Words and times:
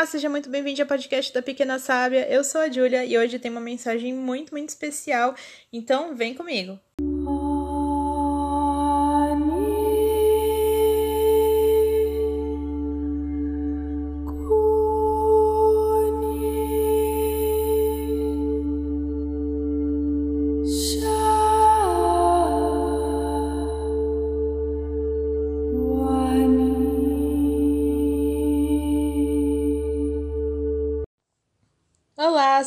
Olá, 0.00 0.06
seja 0.06 0.30
muito 0.30 0.48
bem-vindo 0.48 0.80
ao 0.80 0.88
podcast 0.88 1.30
da 1.30 1.42
Pequena 1.42 1.78
Sábia. 1.78 2.26
Eu 2.26 2.42
sou 2.42 2.62
a 2.62 2.70
Júlia 2.70 3.04
e 3.04 3.18
hoje 3.18 3.38
tem 3.38 3.50
uma 3.50 3.60
mensagem 3.60 4.14
muito, 4.14 4.50
muito 4.50 4.70
especial. 4.70 5.34
Então, 5.70 6.16
vem 6.16 6.32
comigo. 6.32 6.80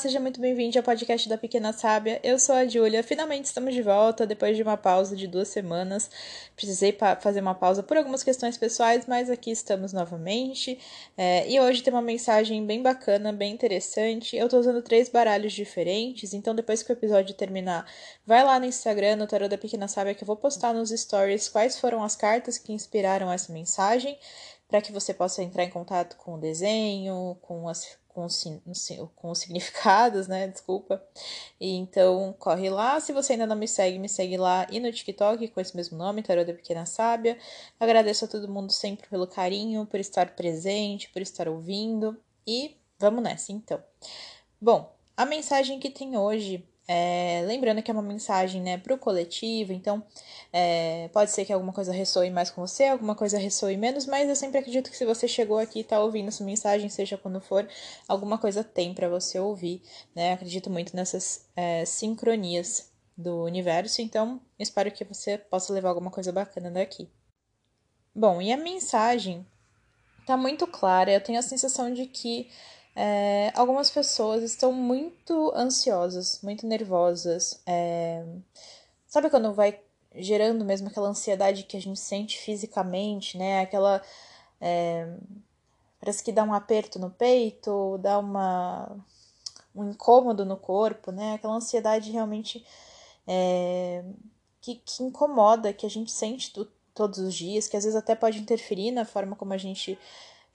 Seja 0.04 0.20
muito 0.20 0.42
bem-vindo 0.42 0.78
ao 0.78 0.84
podcast 0.84 1.30
da 1.30 1.38
Pequena 1.38 1.72
Sábia. 1.72 2.20
Eu 2.22 2.38
sou 2.38 2.54
a 2.54 2.68
Júlia. 2.68 3.02
Finalmente 3.02 3.46
estamos 3.46 3.74
de 3.74 3.82
volta 3.82 4.28
depois 4.28 4.58
de 4.58 4.62
uma 4.62 4.76
pausa 4.76 5.16
de 5.16 5.28
duas 5.28 5.48
semanas. 5.48 6.12
Precisei 6.58 6.94
fazer 7.22 7.40
uma 7.40 7.56
pausa 7.56 7.82
por 7.82 7.96
algumas 7.96 8.22
questões 8.22 8.58
pessoais, 8.58 9.06
mas 9.08 9.30
aqui 9.30 9.50
estamos 9.50 9.94
novamente. 9.94 10.78
É, 11.16 11.50
e 11.50 11.58
hoje 11.58 11.82
tem 11.82 11.94
uma 11.94 12.02
mensagem 12.02 12.66
bem 12.66 12.82
bacana, 12.82 13.32
bem 13.32 13.54
interessante. 13.54 14.36
Eu 14.36 14.48
estou 14.48 14.60
usando 14.60 14.82
três 14.82 15.08
baralhos 15.08 15.54
diferentes, 15.54 16.34
então 16.34 16.54
depois 16.54 16.84
que 16.84 16.92
o 16.92 16.94
episódio 16.94 17.34
terminar, 17.34 17.90
vai 18.26 18.44
lá 18.44 18.60
no 18.60 18.66
Instagram, 18.66 19.16
no 19.16 19.26
Tarot 19.26 19.48
da 19.48 19.58
Pequena 19.58 19.88
Sábia, 19.88 20.14
que 20.14 20.24
eu 20.24 20.28
vou 20.28 20.36
postar 20.36 20.74
nos 20.74 20.90
stories 20.90 21.48
quais 21.48 21.80
foram 21.80 22.04
as 22.04 22.14
cartas 22.14 22.58
que 22.58 22.74
inspiraram 22.74 23.32
essa 23.32 23.54
mensagem 23.54 24.20
para 24.68 24.82
que 24.82 24.92
você 24.92 25.14
possa 25.14 25.42
entrar 25.42 25.64
em 25.64 25.70
contato 25.70 26.18
com 26.18 26.34
o 26.34 26.40
desenho, 26.40 27.38
com 27.42 27.70
as 27.70 27.86
com, 28.14 28.28
com 29.16 29.32
os 29.32 29.40
significados, 29.40 30.28
né? 30.28 30.48
Desculpa. 30.48 31.04
E 31.60 31.76
então, 31.76 32.34
corre 32.38 32.70
lá. 32.70 33.00
Se 33.00 33.12
você 33.12 33.34
ainda 33.34 33.48
não 33.48 33.56
me 33.56 33.68
segue, 33.68 33.98
me 34.00 34.08
segue 34.08 34.38
lá 34.38 34.68
e 34.72 34.80
no 34.80 34.92
TikTok 34.92 35.48
com 35.50 35.60
esse 35.60 35.76
mesmo 35.76 35.98
nome, 35.98 36.24
Tarô 36.24 36.46
da 36.46 36.54
Pequena 36.54 36.86
Sábia. 36.86 37.38
Agradeço 37.80 38.26
a 38.26 38.28
todo 38.28 38.48
mundo 38.48 38.72
sempre 38.72 39.08
pelo 39.10 39.28
carinho, 39.28 39.86
por 39.86 40.00
estar 40.00 40.36
presente, 40.36 41.10
por 41.10 41.22
estar 41.22 41.48
ouvindo. 41.48 42.18
E 42.46 42.78
vamos 43.00 43.24
nessa, 43.24 43.52
então. 43.52 43.84
Bom, 44.62 44.94
a 45.18 45.26
mensagem 45.26 45.80
que 45.80 45.90
tem 45.90 46.18
hoje 46.18 46.66
é, 46.88 47.44
lembrando 47.48 47.82
que 47.82 47.90
é 47.90 47.94
uma 47.94 48.04
mensagem 48.04 48.62
né, 48.62 48.78
para 48.78 48.94
o 48.94 48.98
coletivo, 48.98 49.72
então 49.72 50.04
é, 50.52 51.08
pode 51.14 51.32
ser 51.32 51.46
que 51.46 51.54
alguma 51.54 51.72
coisa 51.72 51.94
ressoe 51.94 52.30
mais 52.30 52.52
com 52.52 52.66
você, 52.66 52.86
alguma 52.86 53.16
coisa 53.16 53.38
ressoe 53.38 53.78
menos, 53.78 54.06
mas 54.06 54.28
eu 54.28 54.36
sempre 54.36 54.58
acredito 54.58 54.92
que 54.92 54.98
se 54.98 55.06
você 55.06 55.28
chegou 55.28 55.58
aqui 55.58 55.80
e 55.80 55.82
está 55.82 56.00
ouvindo 56.00 56.28
essa 56.28 56.44
mensagem, 56.44 56.90
seja 56.90 57.18
quando 57.18 57.40
for, 57.40 57.68
alguma 58.08 58.38
coisa 58.38 58.64
tem 58.64 58.94
para 58.94 59.08
você 59.08 59.40
ouvir. 59.40 59.82
Né? 60.14 60.34
Acredito 60.34 60.70
muito 60.70 60.96
nessas 60.96 61.48
é, 61.56 61.86
sincronias 61.86 62.92
do 63.16 63.44
universo, 63.44 64.02
então 64.02 64.42
espero 64.60 64.92
que 64.92 65.06
você 65.06 65.38
possa 65.38 65.72
levar 65.72 65.90
alguma 65.90 66.12
coisa 66.12 66.32
bacana 66.32 66.70
daqui. 66.70 67.10
Bom, 68.14 68.42
e 68.42 68.52
a 68.52 68.58
mensagem 68.58 69.46
está 70.20 70.36
muito 70.36 70.68
clara, 70.68 71.12
eu 71.12 71.22
tenho 71.22 71.40
a 71.40 71.44
sensação 71.44 71.94
de 71.94 72.08
que 72.08 72.50
é, 72.96 73.52
algumas 73.56 73.90
pessoas 73.90 74.44
estão 74.44 74.72
muito 74.72 75.52
ansiosas, 75.56 76.40
muito 76.44 76.68
nervosas. 76.68 77.60
É, 77.66 78.24
sabe 79.08 79.30
quando 79.30 79.54
vai 79.54 79.80
gerando 80.16 80.64
mesmo 80.64 80.88
aquela 80.88 81.10
ansiedade 81.10 81.64
que 81.64 81.76
a 81.76 81.82
gente 81.82 82.00
sente 82.00 82.40
fisicamente, 82.40 83.38
né? 83.38 83.62
Aquela. 83.62 84.02
É, 84.62 85.08
parece 86.00 86.24
que 86.24 86.32
dá 86.32 86.44
um 86.44 86.54
aperto 86.54 87.00
no 87.00 87.10
peito, 87.10 87.98
dá 88.00 88.20
uma, 88.20 88.96
um 89.76 89.90
incômodo 89.90 90.46
no 90.46 90.58
corpo, 90.58 91.12
né? 91.12 91.34
Aquela 91.34 91.56
ansiedade 91.56 92.12
realmente 92.12 92.64
é, 93.28 94.04
que, 94.62 94.76
que 94.76 95.04
incomoda, 95.04 95.74
que 95.74 95.86
a 95.86 95.90
gente 95.90 96.12
sente 96.12 96.54
do, 96.54 96.66
todos 96.94 97.20
os 97.20 97.34
dias, 97.34 97.68
que 97.68 97.76
às 97.76 97.84
vezes 97.84 97.98
até 97.98 98.16
pode 98.16 98.40
interferir 98.40 98.92
na 98.92 99.06
forma 99.06 99.36
como 99.36 99.54
a 99.54 99.58
gente 99.58 99.98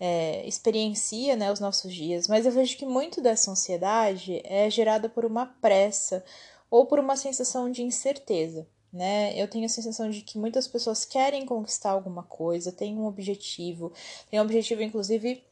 é, 0.00 0.47
experiencia 0.47 1.34
né, 1.36 1.50
os 1.50 1.60
nossos 1.60 1.92
dias, 1.92 2.28
mas 2.28 2.47
eu 2.47 2.53
vejo 2.53 2.76
que 2.76 2.86
muito 2.86 3.20
dessa 3.20 3.50
ansiedade 3.50 4.41
é 4.44 4.70
gerada 4.70 5.09
por 5.09 5.25
uma 5.25 5.47
pressa 5.47 6.25
ou 6.70 6.86
por 6.86 6.98
uma 6.98 7.16
sensação 7.16 7.70
de 7.70 7.82
incerteza. 7.82 8.66
Né? 8.92 9.34
Eu 9.37 9.48
tenho 9.48 9.66
a 9.66 9.69
sensação 9.69 10.08
de 10.08 10.22
que 10.22 10.38
muitas 10.38 10.66
pessoas 10.66 11.04
querem 11.04 11.44
conquistar 11.44 11.91
alguma 11.91 12.22
coisa, 12.22 12.72
têm 12.72 12.97
um 12.97 13.06
objetivo, 13.06 13.92
tem 14.31 14.41
um 14.41 14.42
objetivo, 14.42 14.82
inclusive, 14.82 15.44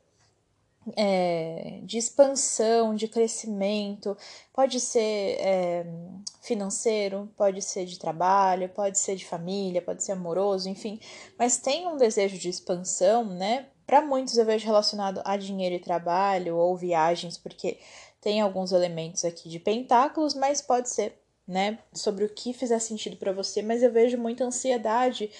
é, 0.97 1.81
de 1.83 1.99
expansão, 1.99 2.95
de 2.95 3.09
crescimento, 3.09 4.17
pode 4.53 4.79
ser 4.79 5.37
é, 5.41 5.87
financeiro, 6.41 7.29
pode 7.37 7.61
ser 7.61 7.85
de 7.85 7.99
trabalho, 7.99 8.69
pode 8.69 8.99
ser 8.99 9.17
de 9.17 9.27
família, 9.27 9.83
pode 9.83 10.05
ser 10.05 10.12
amoroso, 10.12 10.69
enfim, 10.69 11.01
mas 11.39 11.59
tem 11.59 11.87
um 11.87 11.97
desejo 11.97 12.39
de 12.39 12.49
expansão, 12.49 13.25
né? 13.25 13.67
Para 13.87 14.03
muitos 14.03 14.37
eu 14.37 14.45
vejo 14.45 14.67
relacionado 14.67 15.23
a 15.25 15.37
dinheiro 15.37 15.75
e 15.77 15.81
trabalho 15.81 16.57
ou 16.57 16.77
viagens, 16.77 17.39
porque 17.39 17.79
tem 18.21 18.41
alguns 18.41 18.73
elementos 18.73 19.25
aqui 19.25 19.49
de 19.49 19.61
pentáculos, 19.61 20.35
mas 20.35 20.61
pode 20.61 20.91
ser, 20.91 21.17
né, 21.47 21.79
sobre 21.93 22.25
o 22.25 22.29
que 22.29 22.53
fizer 22.53 22.81
sentido 22.81 23.17
para 23.17 23.33
você, 23.33 23.63
mas 23.63 23.83
eu 23.83 23.93
vejo 23.93 24.19
muita 24.19 24.45
ansiedade 24.45 25.31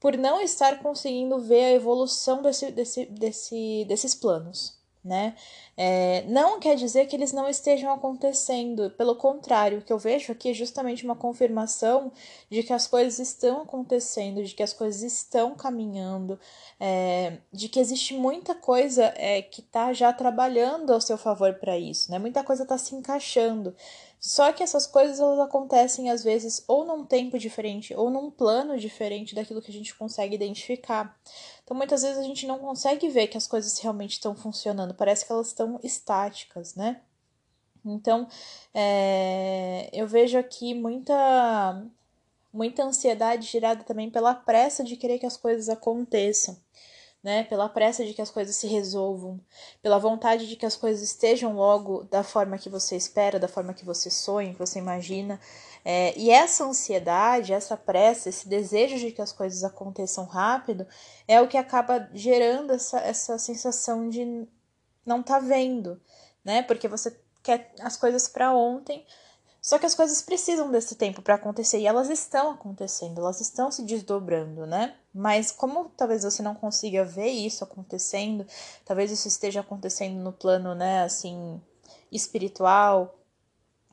por 0.00 0.16
não 0.18 0.40
estar 0.40 0.82
conseguindo 0.82 1.38
ver 1.38 1.64
a 1.64 1.72
evolução 1.72 2.42
desse, 2.42 2.72
desse, 2.72 3.06
desse, 3.06 3.84
desses 3.86 4.16
planos, 4.16 4.76
né? 5.04 5.34
É, 5.76 6.24
não 6.28 6.60
quer 6.60 6.76
dizer 6.76 7.06
que 7.06 7.16
eles 7.16 7.32
não 7.32 7.48
estejam 7.48 7.92
acontecendo, 7.92 8.90
pelo 8.90 9.16
contrário, 9.16 9.78
o 9.78 9.82
que 9.82 9.92
eu 9.92 9.98
vejo 9.98 10.32
aqui 10.32 10.50
é 10.50 10.54
justamente 10.54 11.04
uma 11.04 11.16
confirmação 11.16 12.12
de 12.50 12.62
que 12.62 12.72
as 12.72 12.86
coisas 12.86 13.18
estão 13.18 13.62
acontecendo, 13.62 14.44
de 14.44 14.54
que 14.54 14.62
as 14.62 14.72
coisas 14.72 15.02
estão 15.02 15.54
caminhando, 15.54 16.38
é, 16.78 17.38
de 17.52 17.68
que 17.68 17.80
existe 17.80 18.14
muita 18.14 18.54
coisa 18.54 19.12
é, 19.16 19.42
que 19.42 19.60
está 19.60 19.92
já 19.92 20.12
trabalhando 20.12 20.92
ao 20.92 21.00
seu 21.00 21.18
favor 21.18 21.54
para 21.54 21.76
isso, 21.78 22.10
né? 22.10 22.18
Muita 22.18 22.44
coisa 22.44 22.62
está 22.62 22.78
se 22.78 22.94
encaixando. 22.94 23.74
Só 24.24 24.52
que 24.52 24.62
essas 24.62 24.86
coisas 24.86 25.18
elas 25.18 25.40
acontecem 25.40 26.08
às 26.08 26.22
vezes 26.22 26.62
ou 26.68 26.84
num 26.84 27.04
tempo 27.04 27.36
diferente 27.36 27.92
ou 27.92 28.08
num 28.08 28.30
plano 28.30 28.78
diferente 28.78 29.34
daquilo 29.34 29.60
que 29.60 29.72
a 29.72 29.74
gente 29.74 29.92
consegue 29.96 30.36
identificar. 30.36 31.18
Então 31.72 31.78
muitas 31.78 32.02
vezes 32.02 32.18
a 32.18 32.22
gente 32.22 32.46
não 32.46 32.58
consegue 32.58 33.08
ver 33.08 33.28
que 33.28 33.38
as 33.38 33.46
coisas 33.46 33.78
realmente 33.78 34.12
estão 34.12 34.36
funcionando, 34.36 34.92
parece 34.92 35.24
que 35.24 35.32
elas 35.32 35.46
estão 35.46 35.80
estáticas, 35.82 36.74
né? 36.74 37.00
Então 37.82 38.28
é, 38.74 39.88
eu 39.90 40.06
vejo 40.06 40.36
aqui 40.36 40.74
muita 40.74 41.82
muita 42.52 42.84
ansiedade 42.84 43.46
gerada 43.46 43.82
também 43.84 44.10
pela 44.10 44.34
pressa 44.34 44.84
de 44.84 44.98
querer 44.98 45.18
que 45.18 45.24
as 45.24 45.38
coisas 45.38 45.70
aconteçam 45.70 46.58
né? 47.22 47.44
Pela 47.44 47.68
pressa 47.68 48.04
de 48.04 48.12
que 48.14 48.22
as 48.22 48.30
coisas 48.30 48.56
se 48.56 48.66
resolvam, 48.66 49.40
pela 49.80 49.98
vontade 49.98 50.48
de 50.48 50.56
que 50.56 50.66
as 50.66 50.76
coisas 50.76 51.02
estejam 51.02 51.54
logo 51.54 52.04
da 52.04 52.24
forma 52.24 52.58
que 52.58 52.68
você 52.68 52.96
espera, 52.96 53.38
da 53.38 53.46
forma 53.46 53.72
que 53.72 53.84
você 53.84 54.10
sonha, 54.10 54.52
que 54.52 54.58
você 54.58 54.78
imagina. 54.78 55.38
É, 55.84 56.16
e 56.18 56.30
essa 56.30 56.64
ansiedade, 56.64 57.52
essa 57.52 57.76
pressa, 57.76 58.28
esse 58.28 58.48
desejo 58.48 58.98
de 58.98 59.12
que 59.12 59.22
as 59.22 59.32
coisas 59.32 59.62
aconteçam 59.62 60.24
rápido 60.24 60.86
é 61.28 61.40
o 61.40 61.48
que 61.48 61.56
acaba 61.56 62.08
gerando 62.12 62.72
essa, 62.72 62.98
essa 62.98 63.38
sensação 63.38 64.08
de 64.08 64.46
não 65.04 65.22
tá 65.22 65.38
vendo, 65.38 66.00
né? 66.44 66.62
Porque 66.62 66.88
você 66.88 67.16
quer 67.42 67.72
as 67.80 67.96
coisas 67.96 68.28
para 68.28 68.54
ontem, 68.54 69.04
só 69.62 69.78
que 69.78 69.86
as 69.86 69.94
coisas 69.94 70.20
precisam 70.20 70.72
desse 70.72 70.96
tempo 70.96 71.22
para 71.22 71.36
acontecer 71.36 71.78
e 71.78 71.86
elas 71.86 72.10
estão 72.10 72.50
acontecendo, 72.50 73.20
elas 73.20 73.40
estão 73.40 73.70
se 73.70 73.84
desdobrando, 73.84 74.66
né? 74.66 74.96
Mas 75.14 75.52
como 75.52 75.88
talvez 75.96 76.24
você 76.24 76.42
não 76.42 76.52
consiga 76.52 77.04
ver 77.04 77.28
isso 77.28 77.62
acontecendo, 77.62 78.44
talvez 78.84 79.12
isso 79.12 79.28
esteja 79.28 79.60
acontecendo 79.60 80.20
no 80.20 80.32
plano, 80.32 80.74
né, 80.74 81.04
assim, 81.04 81.62
espiritual, 82.10 83.14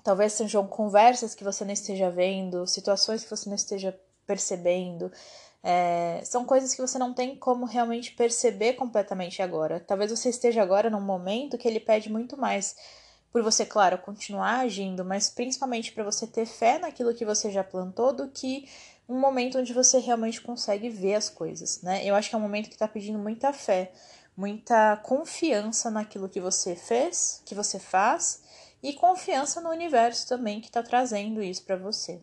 talvez 0.04 0.34
sejam 0.34 0.66
conversas 0.66 1.36
que 1.36 1.44
você 1.44 1.64
não 1.64 1.74
esteja 1.74 2.10
vendo, 2.10 2.66
situações 2.66 3.24
que 3.24 3.30
você 3.30 3.48
não 3.48 3.56
esteja 3.56 3.96
percebendo. 4.26 5.12
É, 5.62 6.22
são 6.24 6.46
coisas 6.46 6.74
que 6.74 6.82
você 6.82 6.98
não 6.98 7.14
tem 7.14 7.36
como 7.36 7.66
realmente 7.66 8.14
perceber 8.14 8.74
completamente 8.74 9.40
agora. 9.44 9.80
Talvez 9.80 10.10
você 10.10 10.30
esteja 10.30 10.64
agora 10.64 10.90
num 10.90 11.02
momento 11.02 11.60
que 11.60 11.68
ele 11.68 11.80
pede 11.80 12.10
muito 12.10 12.36
mais 12.38 12.76
por 13.31 13.44
você, 13.44 13.66
claro, 13.66 13.98
continuar 13.98 14.60
agindo, 14.60 15.06
mas 15.06 15.30
principalmente 15.30 15.92
para 15.92 16.04
você 16.04 16.26
ter 16.26 16.46
fé 16.46 16.80
naquilo 16.80 17.14
que 17.14 17.26
você 17.26 17.52
já 17.52 17.64
plantou, 17.64 18.12
do 18.12 18.28
que 18.28 18.68
um 19.08 19.20
momento 19.20 19.58
onde 19.58 19.74
você 19.74 20.00
realmente 20.00 20.42
consegue 20.42 20.90
ver 20.90 21.16
as 21.16 21.30
coisas, 21.30 21.81
né? 21.81 22.06
Eu 22.06 22.16
acho 22.16 22.30
que 22.30 22.36
é 22.36 22.38
um 22.38 22.42
momento 22.42 22.68
que 22.68 22.76
está 22.76 22.88
pedindo 22.88 23.20
muita 23.20 23.52
fé, 23.54 23.92
muita 24.38 24.98
confiança 24.98 25.90
naquilo 25.90 26.30
que 26.30 26.40
você 26.40 26.76
fez, 26.76 27.42
que 27.46 27.56
você 27.56 27.80
faz, 27.80 28.42
e 28.81 28.94
confiança 28.94 29.60
no 29.60 29.70
universo 29.70 30.28
também 30.28 30.62
que 30.62 30.68
está 30.68 30.81
trazendo 30.81 31.42
isso 31.44 31.64
para 31.64 31.76
você. 31.76 32.22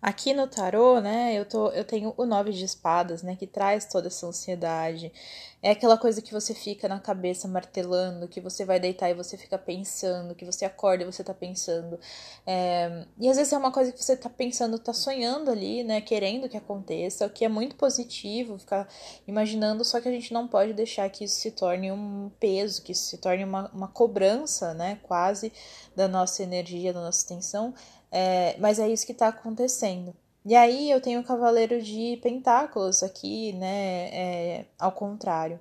Aqui 0.00 0.32
no 0.32 0.46
tarô, 0.46 1.00
né, 1.00 1.34
eu, 1.34 1.44
tô, 1.44 1.70
eu 1.70 1.84
tenho 1.84 2.14
o 2.16 2.24
nove 2.24 2.52
de 2.52 2.64
espadas, 2.64 3.20
né, 3.24 3.34
que 3.34 3.48
traz 3.48 3.84
toda 3.84 4.06
essa 4.06 4.26
ansiedade. 4.28 5.12
É 5.60 5.72
aquela 5.72 5.98
coisa 5.98 6.22
que 6.22 6.32
você 6.32 6.54
fica 6.54 6.88
na 6.88 7.00
cabeça 7.00 7.48
martelando, 7.48 8.28
que 8.28 8.40
você 8.40 8.64
vai 8.64 8.78
deitar 8.78 9.10
e 9.10 9.14
você 9.14 9.36
fica 9.36 9.58
pensando, 9.58 10.36
que 10.36 10.44
você 10.44 10.64
acorda 10.64 11.02
e 11.02 11.06
você 11.06 11.24
tá 11.24 11.34
pensando. 11.34 11.98
É, 12.46 13.06
e 13.18 13.28
às 13.28 13.36
vezes 13.36 13.52
é 13.52 13.58
uma 13.58 13.72
coisa 13.72 13.90
que 13.90 14.00
você 14.00 14.16
tá 14.16 14.30
pensando, 14.30 14.78
tá 14.78 14.92
sonhando 14.92 15.50
ali, 15.50 15.82
né, 15.82 16.00
querendo 16.00 16.48
que 16.48 16.56
aconteça, 16.56 17.26
o 17.26 17.30
que 17.30 17.44
é 17.44 17.48
muito 17.48 17.74
positivo, 17.74 18.56
ficar 18.56 18.86
imaginando, 19.26 19.84
só 19.84 20.00
que 20.00 20.08
a 20.08 20.12
gente 20.12 20.32
não 20.32 20.46
pode 20.46 20.74
deixar 20.74 21.10
que 21.10 21.24
isso 21.24 21.40
se 21.40 21.50
torne 21.50 21.90
um 21.90 22.30
peso, 22.38 22.82
que 22.82 22.92
isso 22.92 23.02
se 23.06 23.18
torne 23.18 23.42
uma, 23.42 23.68
uma 23.74 23.88
cobrança, 23.88 24.74
né, 24.74 25.00
quase 25.02 25.52
da 25.96 26.06
nossa 26.06 26.40
energia, 26.40 26.92
da 26.92 27.00
nossa 27.00 27.24
atenção 27.24 27.74
é, 28.10 28.56
mas 28.58 28.78
é 28.78 28.88
isso 28.88 29.06
que 29.06 29.12
está 29.12 29.28
acontecendo. 29.28 30.14
E 30.44 30.54
aí 30.54 30.90
eu 30.90 31.00
tenho 31.00 31.20
o 31.20 31.24
Cavaleiro 31.24 31.82
de 31.82 32.18
Pentáculos 32.22 33.02
aqui, 33.02 33.52
né? 33.52 34.08
É, 34.12 34.64
ao 34.78 34.92
contrário. 34.92 35.60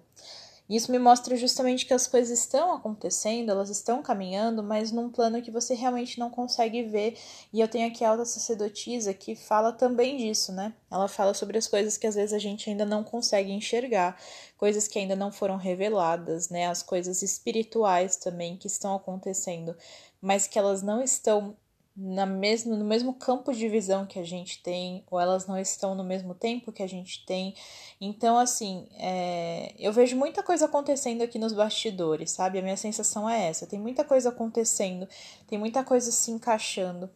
Isso 0.70 0.92
me 0.92 1.00
mostra 1.00 1.36
justamente 1.38 1.86
que 1.86 1.94
as 1.94 2.08
coisas 2.08 2.38
estão 2.38 2.74
acontecendo, 2.74 3.50
elas 3.50 3.70
estão 3.70 4.02
caminhando, 4.02 4.62
mas 4.62 4.92
num 4.92 5.10
plano 5.10 5.42
que 5.42 5.50
você 5.50 5.74
realmente 5.74 6.20
não 6.20 6.30
consegue 6.30 6.84
ver. 6.84 7.18
E 7.54 7.62
eu 7.62 7.70
tenho 7.70 7.88
aqui 7.88 8.04
a 8.04 8.10
alta 8.10 8.26
sacerdotisa 8.26 9.14
que 9.14 9.34
fala 9.34 9.72
também 9.72 10.18
disso, 10.18 10.52
né? 10.52 10.74
Ela 10.92 11.08
fala 11.08 11.34
sobre 11.34 11.58
as 11.58 11.68
coisas 11.68 11.98
que 11.98 12.06
às 12.06 12.16
vezes 12.16 12.34
a 12.34 12.40
gente 12.40 12.70
ainda 12.70 12.86
não 12.86 13.02
consegue 13.02 13.52
enxergar, 13.52 14.20
coisas 14.58 14.90
que 14.90 15.00
ainda 15.00 15.16
não 15.16 15.32
foram 15.32 15.56
reveladas, 15.56 16.50
né? 16.50 16.68
As 16.68 16.84
coisas 16.84 17.22
espirituais 17.22 18.18
também 18.18 18.58
que 18.58 18.68
estão 18.68 18.94
acontecendo, 18.94 19.74
mas 20.22 20.48
que 20.48 20.60
elas 20.60 20.82
não 20.82 21.02
estão 21.02 21.56
na 21.98 22.28
mesmo, 22.28 22.76
no 22.76 22.86
mesmo 22.86 23.16
campo 23.16 23.52
de 23.52 23.68
visão 23.68 24.06
que 24.06 24.20
a 24.20 24.24
gente 24.24 24.62
tem, 24.62 25.04
ou 25.10 25.20
elas 25.20 25.48
não 25.48 25.58
estão 25.58 25.96
no 25.96 26.04
mesmo 26.04 26.36
tempo 26.36 26.72
que 26.72 26.84
a 26.84 26.88
gente 26.88 27.26
tem. 27.26 27.56
Então, 28.00 28.38
assim, 28.38 28.88
é, 29.00 29.74
eu 29.80 29.92
vejo 29.92 30.16
muita 30.16 30.44
coisa 30.44 30.66
acontecendo 30.66 31.24
aqui 31.24 31.40
nos 31.40 31.54
bastidores, 31.54 32.32
sabe? 32.32 32.60
A 32.60 32.62
minha 32.62 32.78
sensação 32.78 33.28
é 33.28 33.48
essa: 33.48 33.66
tem 33.66 33.80
muita 33.80 34.04
coisa 34.04 34.30
acontecendo, 34.30 35.08
tem 35.48 35.58
muita 35.58 35.84
coisa 35.84 36.12
se 36.12 36.30
encaixando. 36.30 37.10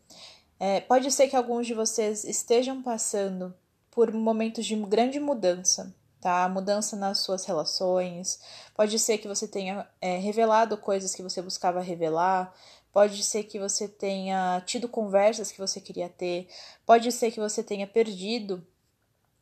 É, 0.60 0.80
pode 0.82 1.12
ser 1.12 1.28
que 1.28 1.36
alguns 1.36 1.68
de 1.68 1.76
vocês 1.76 2.24
estejam 2.24 2.82
passando 2.82 3.54
por 3.92 4.12
momentos 4.12 4.66
de 4.66 4.76
grande 4.76 5.20
mudança, 5.20 5.94
tá? 6.20 6.48
Mudança 6.50 6.96
nas 6.96 7.20
suas 7.20 7.46
relações. 7.46 8.40
Pode 8.76 8.98
ser 8.98 9.20
que 9.20 9.28
você 9.28 9.48
tenha 9.48 9.88
é, 10.00 10.18
revelado 10.18 10.78
coisas 10.78 11.14
que 11.14 11.22
você 11.22 11.42
buscava 11.42 11.82
revelar. 11.82 12.52
Pode 12.92 13.24
ser 13.24 13.44
que 13.44 13.60
você 13.60 13.88
tenha 13.88 14.62
tido 14.66 14.88
conversas 14.88 15.52
que 15.52 15.60
você 15.60 15.80
queria 15.80 16.10
ter, 16.10 16.48
pode 16.86 17.12
ser 17.12 17.32
que 17.32 17.40
você 17.40 17.64
tenha 17.64 17.88
perdido 17.88 18.66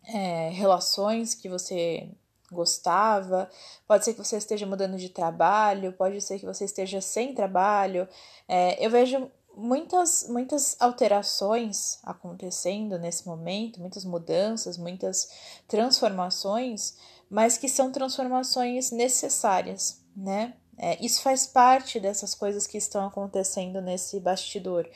é, 0.03 0.49
relações 0.49 1.33
que 1.33 1.49
você 1.49 2.09
gostava, 2.51 3.49
pode 3.87 4.05
ser 4.05 4.13
que 4.13 4.23
você 4.23 4.37
esteja 4.37 4.65
mudando 4.65 4.97
de 4.97 5.09
trabalho, 5.09 5.93
pode 5.93 6.19
ser 6.21 6.39
que 6.39 6.45
você 6.45 6.65
esteja 6.65 6.99
sem 7.01 7.33
trabalho. 7.33 8.07
É, 8.47 8.83
eu 8.83 8.89
vejo 8.89 9.29
muitas, 9.55 10.27
muitas 10.29 10.75
alterações 10.79 11.99
acontecendo 12.03 12.97
nesse 12.97 13.27
momento, 13.27 13.79
muitas 13.79 14.05
mudanças, 14.05 14.77
muitas 14.77 15.29
transformações, 15.67 16.97
mas 17.29 17.57
que 17.57 17.69
são 17.69 17.91
transformações 17.91 18.91
necessárias, 18.91 20.01
né? 20.15 20.53
É, 20.81 20.97
isso 21.03 21.21
faz 21.21 21.45
parte 21.45 21.99
dessas 21.99 22.33
coisas 22.33 22.65
que 22.65 22.77
estão 22.77 23.05
acontecendo 23.05 23.81
nesse 23.81 24.17
bastidor. 24.19 24.89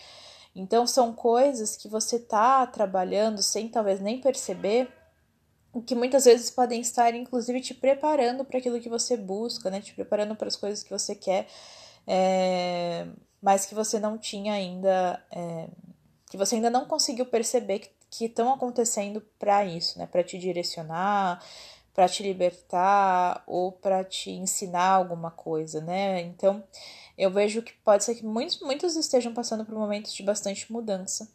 Então, 0.56 0.88
são 0.88 1.12
coisas 1.14 1.76
que 1.76 1.90
você 1.90 2.16
está 2.16 2.66
trabalhando 2.66 3.44
sem 3.44 3.68
talvez 3.68 4.00
nem 4.00 4.22
perceber, 4.22 4.88
que 5.86 5.94
muitas 5.94 6.24
vezes 6.26 6.50
podem 6.50 6.80
estar, 6.80 7.14
inclusive, 7.14 7.60
te 7.60 7.74
preparando 7.74 8.46
para 8.46 8.60
aquilo 8.60 8.80
que 8.80 8.88
você 8.88 9.18
busca, 9.18 9.70
né? 9.70 9.82
Te 9.82 9.94
preparando 9.94 10.36
para 10.36 10.48
as 10.48 10.56
coisas 10.56 10.84
que 10.84 10.92
você 10.92 11.16
quer, 11.16 11.48
é, 12.08 13.08
mas 13.42 13.66
que 13.66 13.76
você 13.76 14.00
não 14.00 14.18
tinha 14.18 14.54
ainda, 14.54 15.22
é, 15.32 15.68
que 16.30 16.38
você 16.38 16.56
ainda 16.56 16.70
não 16.70 16.86
conseguiu 16.86 17.26
perceber 17.26 17.92
que 18.10 18.26
estão 18.26 18.54
acontecendo 18.54 19.22
para 19.40 19.66
isso, 19.66 19.98
né? 19.98 20.06
Para 20.06 20.24
te 20.24 20.38
direcionar, 20.38 21.44
para 21.94 22.10
te 22.10 22.24
libertar 22.24 23.44
ou 23.46 23.72
para 23.72 24.04
te 24.04 24.32
ensinar 24.32 24.90
alguma 24.90 25.32
coisa, 25.32 25.80
né? 25.82 26.22
Então, 26.22 26.64
eu 27.18 27.30
vejo 27.30 27.62
que 27.62 27.74
pode 27.84 28.04
ser 28.04 28.16
que 28.16 28.26
muitos, 28.26 28.60
muitos 28.62 28.96
estejam 28.96 29.34
passando 29.34 29.66
por 29.66 29.76
momentos 29.76 30.14
de 30.14 30.24
bastante 30.24 30.72
mudança. 30.72 31.30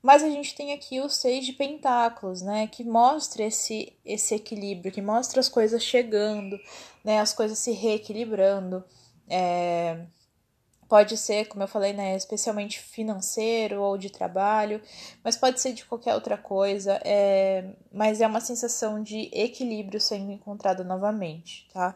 Mas 0.00 0.22
a 0.22 0.30
gente 0.30 0.54
tem 0.54 0.72
aqui 0.72 1.00
o 1.00 1.08
seis 1.08 1.44
de 1.44 1.52
pentáculos, 1.52 2.40
né, 2.40 2.68
que 2.68 2.84
mostra 2.84 3.42
esse 3.44 3.92
esse 4.04 4.34
equilíbrio, 4.34 4.92
que 4.92 5.02
mostra 5.02 5.40
as 5.40 5.48
coisas 5.48 5.82
chegando, 5.82 6.58
né, 7.04 7.18
as 7.20 7.34
coisas 7.34 7.58
se 7.58 7.72
reequilibrando. 7.72 8.84
É, 9.28 10.06
Pode 10.88 11.18
ser, 11.18 11.46
como 11.48 11.62
eu 11.62 11.68
falei, 11.68 11.92
né, 11.92 12.16
especialmente 12.16 12.80
financeiro 12.80 13.82
ou 13.82 13.98
de 13.98 14.08
trabalho, 14.08 14.80
mas 15.22 15.36
pode 15.36 15.60
ser 15.60 15.74
de 15.74 15.84
qualquer 15.84 16.14
outra 16.14 16.38
coisa. 16.38 16.98
É, 17.04 17.72
mas 17.92 18.20
é 18.22 18.26
uma 18.26 18.40
sensação 18.40 19.02
de 19.02 19.28
equilíbrio 19.32 20.00
sendo 20.00 20.32
encontrado 20.32 20.82
novamente, 20.84 21.68
tá? 21.72 21.94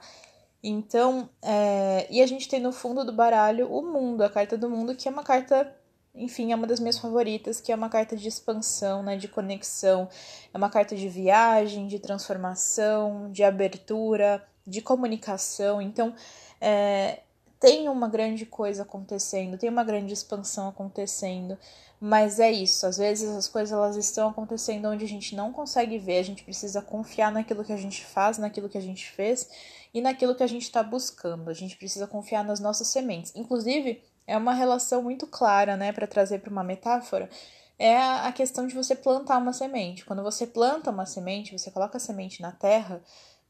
Então, 0.62 1.28
é, 1.42 2.06
e 2.10 2.22
a 2.22 2.26
gente 2.26 2.48
tem 2.48 2.60
no 2.60 2.70
fundo 2.70 3.04
do 3.04 3.12
baralho 3.12 3.66
o 3.72 3.82
mundo, 3.82 4.22
a 4.22 4.30
carta 4.30 4.56
do 4.56 4.70
mundo, 4.70 4.94
que 4.94 5.08
é 5.08 5.10
uma 5.10 5.24
carta, 5.24 5.74
enfim, 6.14 6.52
é 6.52 6.54
uma 6.54 6.66
das 6.66 6.78
minhas 6.78 6.98
favoritas, 6.98 7.60
que 7.60 7.72
é 7.72 7.74
uma 7.74 7.88
carta 7.88 8.16
de 8.16 8.28
expansão, 8.28 9.02
né, 9.02 9.16
de 9.16 9.26
conexão, 9.26 10.08
é 10.54 10.56
uma 10.56 10.70
carta 10.70 10.94
de 10.94 11.08
viagem, 11.08 11.88
de 11.88 11.98
transformação, 11.98 13.30
de 13.32 13.42
abertura, 13.42 14.46
de 14.66 14.80
comunicação. 14.80 15.82
Então, 15.82 16.14
é, 16.60 17.20
tem 17.62 17.88
uma 17.88 18.08
grande 18.08 18.44
coisa 18.44 18.82
acontecendo, 18.82 19.56
tem 19.56 19.70
uma 19.70 19.84
grande 19.84 20.12
expansão 20.12 20.68
acontecendo, 20.68 21.56
mas 22.00 22.40
é 22.40 22.50
isso, 22.50 22.84
às 22.84 22.98
vezes 22.98 23.30
as 23.30 23.46
coisas 23.46 23.70
elas 23.70 23.94
estão 23.94 24.30
acontecendo 24.30 24.88
onde 24.88 25.04
a 25.04 25.08
gente 25.08 25.36
não 25.36 25.52
consegue 25.52 25.96
ver, 25.96 26.18
a 26.18 26.24
gente 26.24 26.42
precisa 26.42 26.82
confiar 26.82 27.30
naquilo 27.30 27.64
que 27.64 27.72
a 27.72 27.76
gente 27.76 28.04
faz, 28.04 28.36
naquilo 28.36 28.68
que 28.68 28.76
a 28.76 28.80
gente 28.80 29.08
fez 29.12 29.48
e 29.94 30.00
naquilo 30.00 30.34
que 30.34 30.42
a 30.42 30.46
gente 30.48 30.62
está 30.62 30.82
buscando. 30.82 31.48
A 31.48 31.54
gente 31.54 31.76
precisa 31.76 32.04
confiar 32.04 32.42
nas 32.42 32.58
nossas 32.58 32.88
sementes. 32.88 33.32
Inclusive, 33.36 34.02
é 34.26 34.36
uma 34.36 34.54
relação 34.54 35.00
muito 35.00 35.28
clara, 35.28 35.76
né, 35.76 35.92
para 35.92 36.08
trazer 36.08 36.40
para 36.40 36.50
uma 36.50 36.64
metáfora, 36.64 37.30
é 37.78 37.96
a 37.96 38.32
questão 38.32 38.66
de 38.66 38.74
você 38.74 38.96
plantar 38.96 39.38
uma 39.38 39.52
semente. 39.52 40.04
Quando 40.04 40.24
você 40.24 40.48
planta 40.48 40.90
uma 40.90 41.06
semente, 41.06 41.56
você 41.56 41.70
coloca 41.70 41.96
a 41.96 42.00
semente 42.00 42.42
na 42.42 42.50
terra, 42.50 43.00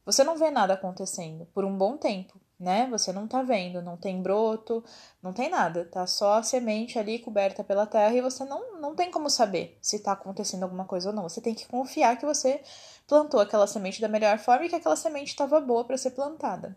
você 0.04 0.22
não 0.22 0.36
vê 0.36 0.50
nada 0.50 0.74
acontecendo 0.74 1.46
por 1.54 1.64
um 1.64 1.74
bom 1.74 1.96
tempo 1.96 2.38
né? 2.62 2.86
Você 2.90 3.12
não 3.12 3.26
tá 3.26 3.42
vendo, 3.42 3.82
não 3.82 3.96
tem 3.96 4.22
broto, 4.22 4.84
não 5.20 5.32
tem 5.32 5.50
nada, 5.50 5.84
tá 5.84 6.06
só 6.06 6.34
a 6.34 6.42
semente 6.42 6.98
ali 6.98 7.18
coberta 7.18 7.64
pela 7.64 7.86
terra 7.86 8.14
e 8.14 8.20
você 8.20 8.44
não, 8.44 8.80
não 8.80 8.94
tem 8.94 9.10
como 9.10 9.28
saber 9.28 9.76
se 9.82 9.98
tá 9.98 10.12
acontecendo 10.12 10.62
alguma 10.62 10.84
coisa 10.84 11.10
ou 11.10 11.14
não. 11.14 11.24
Você 11.24 11.40
tem 11.40 11.54
que 11.54 11.66
confiar 11.66 12.16
que 12.16 12.24
você 12.24 12.62
plantou 13.06 13.40
aquela 13.40 13.66
semente 13.66 14.00
da 14.00 14.08
melhor 14.08 14.38
forma 14.38 14.64
e 14.64 14.68
que 14.68 14.76
aquela 14.76 14.96
semente 14.96 15.30
estava 15.30 15.60
boa 15.60 15.84
para 15.84 15.98
ser 15.98 16.12
plantada. 16.12 16.76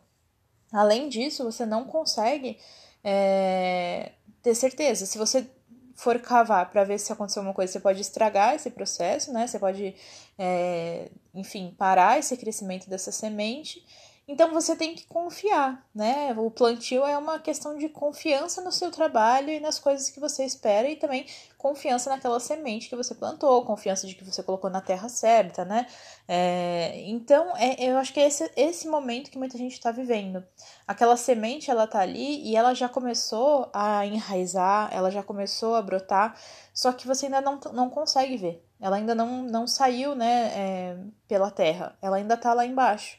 Além 0.74 1.08
disso, 1.08 1.44
você 1.44 1.66
não 1.66 1.86
consegue 1.86 2.58
é, 3.04 4.14
ter 4.42 4.56
certeza. 4.56 5.06
Se 5.06 5.20
você 5.20 5.48
for 5.94 6.20
cavar 6.20 6.72
para 6.72 6.84
ver 6.84 7.00
se 7.00 7.14
aconteceu 7.14 7.42
alguma 7.42 7.54
coisa, 7.54 7.72
você 7.72 7.80
pode 7.80 8.02
estragar 8.02 8.56
esse 8.56 8.72
processo, 8.72 9.32
né? 9.32 9.46
Você 9.46 9.60
pode, 9.60 9.96
é, 10.38 11.12
enfim, 11.34 11.76
parar 11.78 12.18
esse 12.18 12.36
crescimento 12.36 12.90
dessa 12.90 13.12
semente 13.12 13.86
então 14.28 14.52
você 14.52 14.76
tem 14.76 14.96
que 14.96 15.06
confiar, 15.06 15.86
né? 15.94 16.34
O 16.36 16.50
plantio 16.50 17.06
é 17.06 17.16
uma 17.16 17.38
questão 17.38 17.78
de 17.78 17.88
confiança 17.88 18.60
no 18.62 18.72
seu 18.72 18.90
trabalho 18.90 19.52
e 19.52 19.60
nas 19.60 19.78
coisas 19.78 20.10
que 20.10 20.20
você 20.20 20.44
espera 20.44 20.90
e 20.90 20.96
também 20.96 21.28
confiança 21.60 22.10
naquela 22.10 22.40
semente 22.40 22.90
que 22.90 22.96
você 22.96 23.14
plantou, 23.14 23.64
confiança 23.66 24.08
de 24.08 24.16
que 24.16 24.24
você 24.24 24.42
colocou 24.42 24.70
na 24.70 24.82
terra 24.82 25.10
certa, 25.10 25.64
né? 25.64 25.86
É, 26.28 27.04
então 27.08 27.56
é, 27.58 27.76
eu 27.84 27.98
acho 27.98 28.14
que 28.14 28.20
é 28.20 28.28
esse, 28.28 28.52
esse 28.56 28.88
momento 28.88 29.30
que 29.30 29.38
muita 29.38 29.60
gente 29.60 29.74
está 29.74 29.92
vivendo. 29.92 30.44
Aquela 30.88 31.18
semente 31.18 31.70
ela 31.70 31.86
tá 31.86 32.00
ali 32.00 32.42
e 32.48 32.56
ela 32.56 32.74
já 32.74 32.90
começou 32.90 33.70
a 33.74 34.06
enraizar, 34.08 34.90
ela 34.92 35.12
já 35.12 35.22
começou 35.22 35.76
a 35.76 35.82
brotar, 35.84 36.36
só 36.74 36.92
que 36.92 37.08
você 37.08 37.28
ainda 37.28 37.42
não, 37.42 37.60
não 37.74 37.90
consegue 37.92 38.38
ver. 38.38 38.66
Ela 38.80 38.98
ainda 38.98 39.16
não, 39.16 39.44
não 39.44 39.68
saiu, 39.68 40.16
né, 40.16 40.52
é, 40.56 40.98
pela 41.28 41.50
terra. 41.50 41.98
Ela 42.02 42.18
ainda 42.18 42.36
tá 42.36 42.54
lá 42.54 42.66
embaixo. 42.66 43.18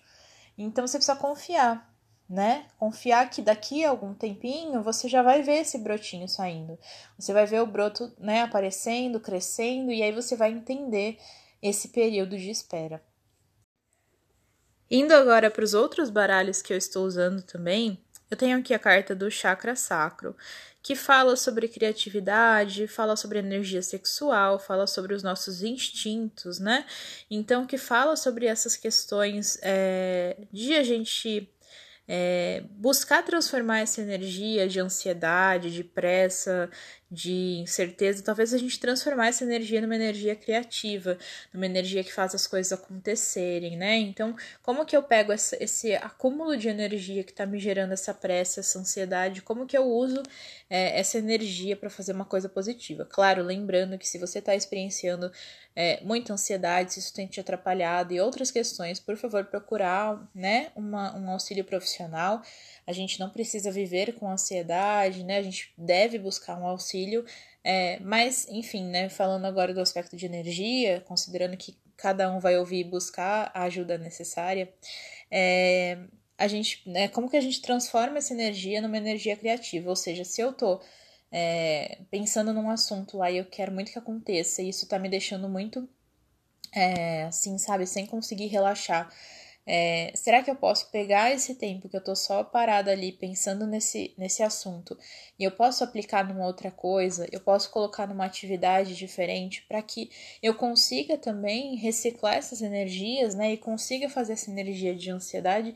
Então 0.57 0.87
você 0.87 0.99
precisa 0.99 1.17
confiar, 1.17 1.95
né? 2.29 2.67
Confiar 2.79 3.29
que 3.31 3.43
daqui 3.43 3.85
a 3.85 3.91
algum 3.91 4.15
tempinho 4.15 4.83
você 4.83 5.09
já 5.09 5.23
vai 5.23 5.43
ver 5.43 5.61
esse 5.61 5.79
brotinho 5.79 6.29
saindo. 6.29 6.79
Você 7.19 7.33
vai 7.33 7.47
ver 7.47 7.61
o 7.61 7.67
broto, 7.67 8.13
né, 8.19 8.43
aparecendo, 8.43 9.21
crescendo 9.21 9.93
e 9.93 10.03
aí 10.03 10.13
você 10.13 10.37
vai 10.37 10.51
entender 10.51 11.19
esse 11.63 11.89
período 11.89 12.37
de 12.37 12.51
espera. 12.51 13.03
Indo 14.91 15.13
agora 15.13 15.51
para 15.51 15.65
os 15.65 15.75
outros 15.75 16.11
baralhos 16.11 16.63
que 16.63 16.73
eu 16.73 16.77
estou 16.77 17.05
usando 17.05 17.43
também, 17.43 18.06
Eu 18.31 18.37
tenho 18.37 18.59
aqui 18.59 18.75
a 18.75 18.79
carta 18.79 19.15
do 19.15 19.31
chakra 19.31 19.77
sacro, 19.77 20.37
que 20.83 20.95
fala 20.95 21.37
sobre 21.37 21.69
criatividade, 21.69 22.87
fala 22.87 23.17
sobre 23.17 23.39
energia 23.39 23.83
sexual, 23.83 24.59
fala 24.59 24.87
sobre 24.87 25.15
os 25.15 25.23
nossos 25.23 25.63
instintos, 25.63 26.59
né? 26.59 26.87
Então, 27.31 27.67
que 27.67 27.79
fala 27.79 28.17
sobre 28.17 28.47
essas 28.47 28.77
questões 28.77 29.59
é, 29.63 30.37
de 30.53 30.75
a 30.75 30.83
gente 30.83 31.49
é, 32.09 32.63
buscar 32.71 33.25
transformar 33.25 33.81
essa 33.81 34.01
energia 34.01 34.69
de 34.69 34.79
ansiedade, 34.79 35.73
de 35.73 35.83
pressa, 35.83 36.71
de 37.11 37.59
incerteza, 37.61 38.23
talvez 38.23 38.53
a 38.53 38.59
gente 38.59 38.81
transformar 38.81 39.29
essa 39.29 39.45
energia 39.45 39.81
numa 39.81 39.95
energia 39.95 40.35
criativa, 40.35 41.17
numa 41.55 41.65
energia 41.65 42.03
que 42.03 42.13
faz 42.13 42.35
as 42.35 42.47
coisas 42.47 42.73
acontecerem, 42.73 43.77
né? 43.77 43.97
Então, 43.97 44.35
como 44.61 44.85
que 44.85 44.97
eu 44.97 45.03
pego 45.03 45.33
essa, 45.33 45.57
esse 45.63 45.95
acúmulo 45.95 46.57
de 46.57 46.69
energia 46.69 47.23
que 47.23 47.31
está 47.31 47.47
me 47.47 47.61
gerando 47.61 47.93
essa 47.93 48.13
pressa, 48.13 48.59
essa 48.61 48.79
ansiedade, 48.79 49.41
como 49.41 49.67
que 49.67 49.79
eu 49.79 49.85
uso 49.85 50.21
é, 50.69 50.99
essa 50.99 51.19
energia 51.19 51.77
para 51.77 51.89
fazer 51.89 52.13
uma 52.13 52.25
coisa 52.25 52.49
positiva? 52.49 53.05
Claro, 53.05 53.43
lembrando 53.43 53.97
que 53.99 54.09
se 54.09 54.19
você 54.19 54.41
está 54.41 54.57
experienciando 54.57 55.31
é, 55.77 56.01
muita 56.03 56.33
ansiedade, 56.33 56.95
se 56.95 57.01
isso 57.01 57.15
tem 57.15 57.27
te 57.27 57.39
atrapalhado 57.39 58.13
e 58.15 58.21
outras 58.21 58.51
questões, 58.51 58.99
por 58.99 59.17
favor, 59.17 59.45
procurar 59.45 60.27
né, 60.35 60.73
uma, 60.75 61.15
um 61.17 61.31
auxílio 61.31 61.65
profissional. 61.65 62.43
A 62.87 62.93
gente 62.93 63.19
não 63.19 63.31
precisa 63.31 63.71
viver 63.71 64.15
com 64.15 64.31
ansiedade, 64.31 65.25
né? 65.25 65.39
A 65.39 65.43
gente 65.43 65.73
deve 65.77 66.19
buscar 66.19 66.59
um 66.59 66.67
auxílio. 66.67 67.25
É, 67.65 67.99
mas, 68.01 68.47
enfim, 68.49 68.87
né? 68.87 69.09
Falando 69.09 69.45
agora 69.45 69.75
do 69.75 69.81
aspecto 69.81 70.17
de 70.17 70.27
energia, 70.27 71.03
considerando 71.07 71.57
que 71.57 71.77
cada 71.97 72.31
um 72.31 72.39
vai 72.39 72.57
ouvir 72.59 72.81
e 72.81 72.85
buscar 72.85 73.51
a 73.55 73.65
ajuda 73.65 73.99
necessária, 73.99 74.73
é, 75.31 75.99
a 76.39 76.47
gente, 76.47 76.83
né, 76.89 77.09
como 77.09 77.31
que 77.31 77.37
a 77.37 77.41
gente 77.41 77.63
transforma 77.63 78.19
essa 78.19 78.35
energia 78.35 78.81
numa 78.81 78.97
energia 78.99 79.37
criativa? 79.37 79.89
Ou 79.89 79.97
seja, 79.97 80.25
se 80.25 80.41
eu 80.41 80.53
tô 80.53 80.81
é, 81.33 81.99
pensando 82.11 82.53
num 82.53 82.69
assunto 82.71 83.17
lá 83.17 83.31
e 83.31 83.39
eu 83.39 83.47
quero 83.47 83.73
muito 83.73 83.91
que 83.91 83.99
aconteça, 83.99 84.63
e 84.63 84.69
isso 84.69 84.87
tá 84.87 84.99
me 84.99 85.09
deixando 85.09 85.49
muito, 85.49 85.89
é, 86.73 87.25
assim, 87.25 87.57
sabe, 87.59 87.87
sem 87.87 88.07
conseguir 88.07 88.47
relaxar. 88.47 89.11
É, 89.67 90.13
será 90.15 90.43
que 90.43 90.51
eu 90.51 90.55
posso 90.55 90.91
pegar 90.91 91.33
esse 91.33 91.57
tempo 91.57 91.89
que 91.89 91.97
eu 91.97 92.05
tô 92.05 92.15
só 92.15 92.45
parada 92.45 92.93
ali 92.93 93.11
pensando 93.11 93.67
nesse, 93.67 94.15
nesse 94.17 94.43
assunto 94.43 94.97
e 95.37 95.43
eu 95.43 95.51
posso 95.51 95.83
aplicar 95.83 96.25
numa 96.27 96.47
outra 96.47 96.71
coisa? 96.71 97.27
Eu 97.33 97.41
posso 97.41 97.71
colocar 97.71 98.07
numa 98.07 98.25
atividade 98.25 98.95
diferente 98.95 99.65
para 99.69 99.83
que 99.83 100.11
eu 100.41 100.55
consiga 100.55 101.19
também 101.19 101.75
reciclar 101.75 102.37
essas 102.37 102.63
energias, 102.63 103.35
né? 103.35 103.53
E 103.53 103.57
consiga 103.57 104.09
fazer 104.09 104.35
essa 104.35 104.51
energia 104.51 104.95
de 104.95 105.11
ansiedade 105.11 105.75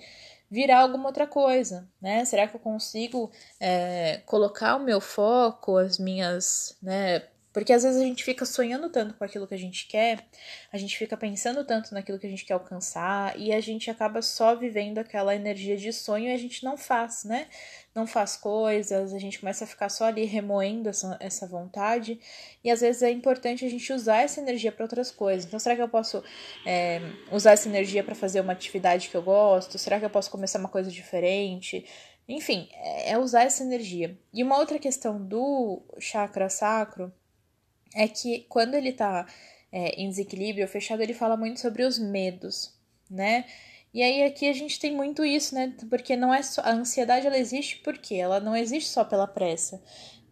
virar 0.51 0.81
alguma 0.81 1.07
outra 1.07 1.27
coisa, 1.27 1.89
né? 2.01 2.25
Será 2.25 2.47
que 2.47 2.57
eu 2.57 2.61
consigo 2.61 3.31
é, 3.61 4.21
colocar 4.27 4.77
o 4.77 4.85
meu 4.85 5.01
foco, 5.01 5.77
as 5.77 5.99
minhas, 5.99 6.77
né? 6.83 7.23
Porque 7.53 7.73
às 7.73 7.83
vezes 7.83 8.01
a 8.01 8.05
gente 8.05 8.23
fica 8.23 8.45
sonhando 8.45 8.89
tanto 8.89 9.15
com 9.15 9.25
aquilo 9.25 9.47
que 9.47 9.55
a 9.55 9.59
gente 9.59 9.87
quer, 9.89 10.25
a 10.73 10.79
gente 10.79 10.97
fica 10.97 11.17
pensando 11.17 11.65
tanto 11.65 11.93
naquilo 11.93 12.19
que 12.19 12.27
a 12.27 12.31
gente 12.31 12.45
quer 12.45 12.55
alcançar 12.55 13.37
e 13.39 13.53
a 13.53 13.61
gente 13.61 13.91
acaba 13.91 14.23
só 14.23 14.55
vivendo 14.55 14.99
aquela 14.99 15.35
energia 15.35 15.77
de 15.77 15.93
sonho 15.93 16.27
e 16.27 16.33
a 16.33 16.37
gente 16.37 16.65
não 16.65 16.77
faz, 16.77 17.25
né? 17.25 17.49
Não 17.93 18.07
faz 18.07 18.37
coisas, 18.37 19.13
a 19.13 19.19
gente 19.19 19.41
começa 19.41 19.65
a 19.65 19.67
ficar 19.67 19.89
só 19.89 20.05
ali 20.05 20.25
remoendo 20.25 20.89
essa, 20.89 21.17
essa 21.19 21.47
vontade 21.47 22.21
e 22.63 22.71
às 22.71 22.83
vezes 22.83 23.03
é 23.03 23.11
importante 23.11 23.65
a 23.65 23.69
gente 23.69 23.93
usar 23.93 24.19
essa 24.23 24.41
energia 24.41 24.71
para 24.71 24.85
outras 24.85 25.11
coisas. 25.11 25.45
Então, 25.45 25.59
será 25.59 25.75
que 25.75 25.83
eu 25.83 25.89
posso 25.89 26.23
é, 26.65 27.01
usar 27.33 27.53
essa 27.53 27.69
energia 27.69 28.05
para 28.05 28.15
fazer 28.15 28.41
uma 28.41 28.53
atividade 28.53 29.09
que 29.09 29.17
eu 29.17 29.23
gosto? 29.23 29.77
Será 29.77 29.99
que 29.99 30.05
eu 30.05 30.11
posso 30.11 30.31
começar 30.31 30.61
uma 30.61 30.69
coisa 30.69 30.91
diferente? 30.91 31.85
Enfim, 32.29 32.69
é, 32.75 33.11
é 33.11 33.19
usar 33.19 33.43
essa 33.43 33.65
energia. 33.65 34.17
E 34.33 34.45
uma 34.45 34.57
outra 34.57 34.79
questão 34.79 35.21
do 35.21 35.83
chakra 35.99 36.49
sacro 36.49 37.13
é 37.95 38.07
que 38.09 38.47
quando 38.49 38.75
ele 38.75 38.93
tá 38.93 39.27
é, 39.73 40.01
em 40.01 40.09
desequilíbrio, 40.09 40.67
fechado, 40.69 41.03
ele 41.03 41.15
fala 41.15 41.37
muito 41.37 41.61
sobre 41.61 41.85
os 41.85 41.99
medos, 41.99 42.75
né? 43.11 43.45
E 43.93 44.03
aí 44.03 44.23
aqui 44.23 44.49
a 44.49 44.53
gente 44.53 44.79
tem 44.79 44.95
muito 44.95 45.25
isso, 45.25 45.55
né? 45.55 45.75
Porque 45.89 46.15
não 46.17 46.33
é 46.33 46.43
só 46.43 46.61
a 46.63 46.71
ansiedade 46.71 47.27
ela 47.27 47.39
existe 47.39 47.79
porque 47.79 48.15
ela 48.15 48.39
não 48.39 48.57
existe 48.57 48.89
só 48.89 49.05
pela 49.05 49.27
pressa 49.27 49.83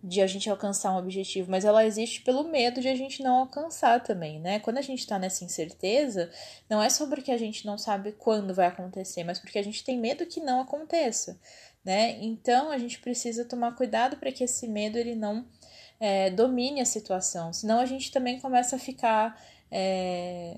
de 0.03 0.21
a 0.21 0.27
gente 0.29 0.49
alcançar 0.49 0.93
um 0.93 0.99
objetivo, 0.99 1.51
mas 1.51 1.65
ela 1.65 1.85
existe 1.85 2.23
pelo 2.23 2.45
medo 2.45 2.81
de 2.81 2.89
a 2.89 2.95
gente 2.95 3.21
não 3.23 3.39
alcançar 3.41 4.01
também, 4.03 4.39
né? 4.39 4.61
Quando 4.61 4.79
a 4.79 4.83
gente 4.83 5.05
tá 5.05 5.19
nessa 5.19 5.45
incerteza, 5.45 6.31
não 6.71 6.81
é 6.81 6.89
só 6.89 7.07
porque 7.09 7.33
a 7.33 7.39
gente 7.39 7.67
não 7.67 7.77
sabe 7.77 8.13
quando 8.13 8.55
vai 8.55 8.67
acontecer, 8.67 9.25
mas 9.25 9.41
porque 9.41 9.59
a 9.59 9.65
gente 9.65 9.83
tem 9.83 9.99
medo 9.99 10.25
que 10.25 10.41
não 10.41 10.61
aconteça, 10.61 11.41
né? 11.85 12.17
Então 12.23 12.71
a 12.71 12.79
gente 12.79 13.01
precisa 13.01 13.45
tomar 13.45 13.75
cuidado 13.75 14.17
para 14.19 14.31
que 14.31 14.45
esse 14.45 14.69
medo 14.69 14.97
ele 14.97 15.17
não 15.17 15.45
é, 16.01 16.31
domine 16.31 16.81
a 16.81 16.85
situação, 16.85 17.53
senão 17.53 17.81
a 17.81 17.87
gente 17.87 18.11
também 18.13 18.39
começa 18.41 18.77
a 18.77 18.79
ficar. 18.79 19.41
É, 19.71 20.57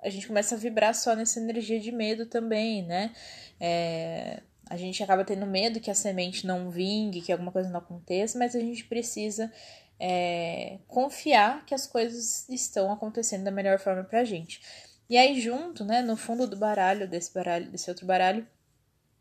a 0.00 0.10
gente 0.10 0.26
começa 0.26 0.54
a 0.54 0.58
vibrar 0.58 0.94
só 0.94 1.14
nessa 1.14 1.38
energia 1.38 1.78
de 1.78 1.92
medo 1.92 2.26
também, 2.26 2.82
né? 2.82 3.12
É, 3.60 4.42
a 4.68 4.76
gente 4.76 5.02
acaba 5.02 5.24
tendo 5.24 5.46
medo 5.46 5.80
que 5.80 5.90
a 5.90 5.94
semente 5.94 6.46
não 6.46 6.70
vingue, 6.70 7.20
que 7.20 7.30
alguma 7.30 7.52
coisa 7.52 7.68
não 7.68 7.78
aconteça, 7.78 8.38
mas 8.38 8.56
a 8.56 8.60
gente 8.60 8.84
precisa 8.84 9.52
é, 10.00 10.78
confiar 10.88 11.64
que 11.64 11.74
as 11.74 11.86
coisas 11.86 12.48
estão 12.48 12.90
acontecendo 12.90 13.44
da 13.44 13.50
melhor 13.50 13.78
forma 13.78 14.02
pra 14.02 14.24
gente. 14.24 14.60
E 15.08 15.16
aí, 15.16 15.40
junto, 15.40 15.84
né, 15.84 16.02
no 16.02 16.16
fundo 16.16 16.46
do 16.46 16.56
baralho, 16.56 17.06
desse 17.06 17.32
baralho, 17.32 17.70
desse 17.70 17.88
outro 17.90 18.06
baralho, 18.06 18.46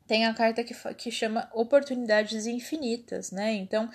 tem 0.07 0.25
a 0.25 0.33
carta 0.33 0.63
que, 0.63 0.73
que 0.95 1.11
chama 1.11 1.49
Oportunidades 1.53 2.45
Infinitas, 2.45 3.31
né? 3.31 3.53
Então, 3.53 3.89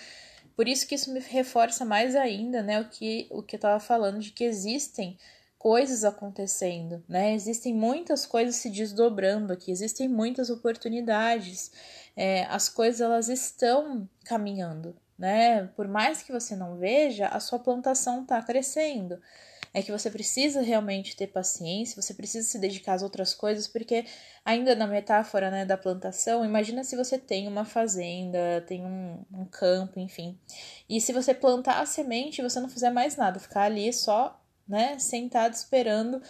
por 0.56 0.66
isso 0.66 0.86
que 0.86 0.94
isso 0.94 1.12
me 1.12 1.20
reforça 1.20 1.84
mais 1.84 2.16
ainda, 2.16 2.62
né, 2.62 2.80
o 2.80 2.88
que, 2.88 3.26
o 3.30 3.42
que 3.42 3.56
eu 3.56 3.58
estava 3.58 3.78
falando, 3.78 4.18
de 4.18 4.30
que 4.32 4.42
existem 4.42 5.18
coisas 5.58 6.04
acontecendo, 6.04 7.02
né? 7.08 7.34
Existem 7.34 7.74
muitas 7.74 8.24
coisas 8.24 8.54
se 8.56 8.70
desdobrando 8.70 9.52
aqui, 9.52 9.72
existem 9.72 10.08
muitas 10.08 10.48
oportunidades. 10.48 11.72
É, 12.16 12.44
as 12.44 12.68
coisas 12.68 13.00
elas 13.00 13.28
estão 13.28 14.08
caminhando, 14.24 14.94
né? 15.18 15.66
Por 15.74 15.88
mais 15.88 16.22
que 16.22 16.30
você 16.30 16.54
não 16.54 16.76
veja, 16.76 17.26
a 17.28 17.40
sua 17.40 17.58
plantação 17.58 18.22
está 18.22 18.40
crescendo 18.42 19.20
é 19.76 19.82
que 19.82 19.92
você 19.92 20.10
precisa 20.10 20.62
realmente 20.62 21.14
ter 21.14 21.26
paciência, 21.26 22.00
você 22.00 22.14
precisa 22.14 22.48
se 22.48 22.58
dedicar 22.58 22.94
às 22.94 23.02
outras 23.02 23.34
coisas, 23.34 23.68
porque 23.68 24.06
ainda 24.42 24.74
na 24.74 24.86
metáfora 24.86 25.50
né, 25.50 25.66
da 25.66 25.76
plantação, 25.76 26.42
imagina 26.42 26.82
se 26.82 26.96
você 26.96 27.18
tem 27.18 27.46
uma 27.46 27.62
fazenda, 27.62 28.64
tem 28.66 28.86
um, 28.86 29.22
um 29.30 29.44
campo, 29.44 30.00
enfim, 30.00 30.40
e 30.88 30.98
se 30.98 31.12
você 31.12 31.34
plantar 31.34 31.78
a 31.82 31.84
semente 31.84 32.40
e 32.40 32.42
você 32.42 32.58
não 32.58 32.70
fizer 32.70 32.88
mais 32.88 33.16
nada, 33.16 33.38
ficar 33.38 33.64
ali 33.64 33.92
só, 33.92 34.42
né, 34.66 34.98
sentado 34.98 35.52
esperando 35.52 36.22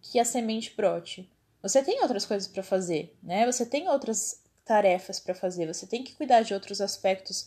que 0.00 0.18
a 0.18 0.24
semente 0.24 0.72
brote. 0.74 1.30
Você 1.62 1.82
tem 1.82 2.00
outras 2.00 2.24
coisas 2.24 2.48
para 2.48 2.62
fazer, 2.62 3.14
né? 3.22 3.44
Você 3.44 3.64
tem 3.64 3.88
outras 3.88 4.43
tarefas 4.64 5.20
para 5.20 5.34
fazer. 5.34 5.66
Você 5.66 5.86
tem 5.86 6.02
que 6.02 6.14
cuidar 6.14 6.42
de 6.42 6.54
outros 6.54 6.80
aspectos 6.80 7.46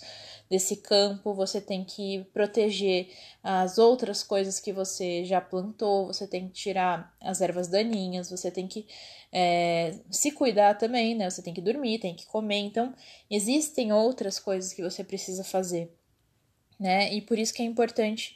desse 0.49 0.77
campo, 0.77 1.33
você 1.33 1.59
tem 1.59 1.83
que 1.83 2.25
proteger 2.33 3.09
as 3.43 3.77
outras 3.77 4.23
coisas 4.23 4.59
que 4.59 4.71
você 4.71 5.25
já 5.25 5.41
plantou, 5.41 6.07
você 6.07 6.27
tem 6.27 6.47
que 6.47 6.53
tirar 6.53 7.15
as 7.19 7.41
ervas 7.41 7.67
daninhas, 7.67 8.29
você 8.29 8.51
tem 8.51 8.67
que 8.67 8.87
é, 9.31 9.95
se 10.09 10.31
cuidar 10.31 10.75
também, 10.75 11.15
né? 11.15 11.29
Você 11.29 11.41
tem 11.41 11.53
que 11.53 11.61
dormir, 11.61 11.99
tem 11.99 12.15
que 12.15 12.25
comer. 12.25 12.59
Então, 12.59 12.93
existem 13.29 13.91
outras 13.91 14.39
coisas 14.39 14.71
que 14.71 14.83
você 14.83 15.03
precisa 15.03 15.43
fazer, 15.43 15.91
né? 16.79 17.13
E 17.13 17.21
por 17.21 17.37
isso 17.37 17.53
que 17.53 17.61
é 17.61 17.65
importante 17.65 18.35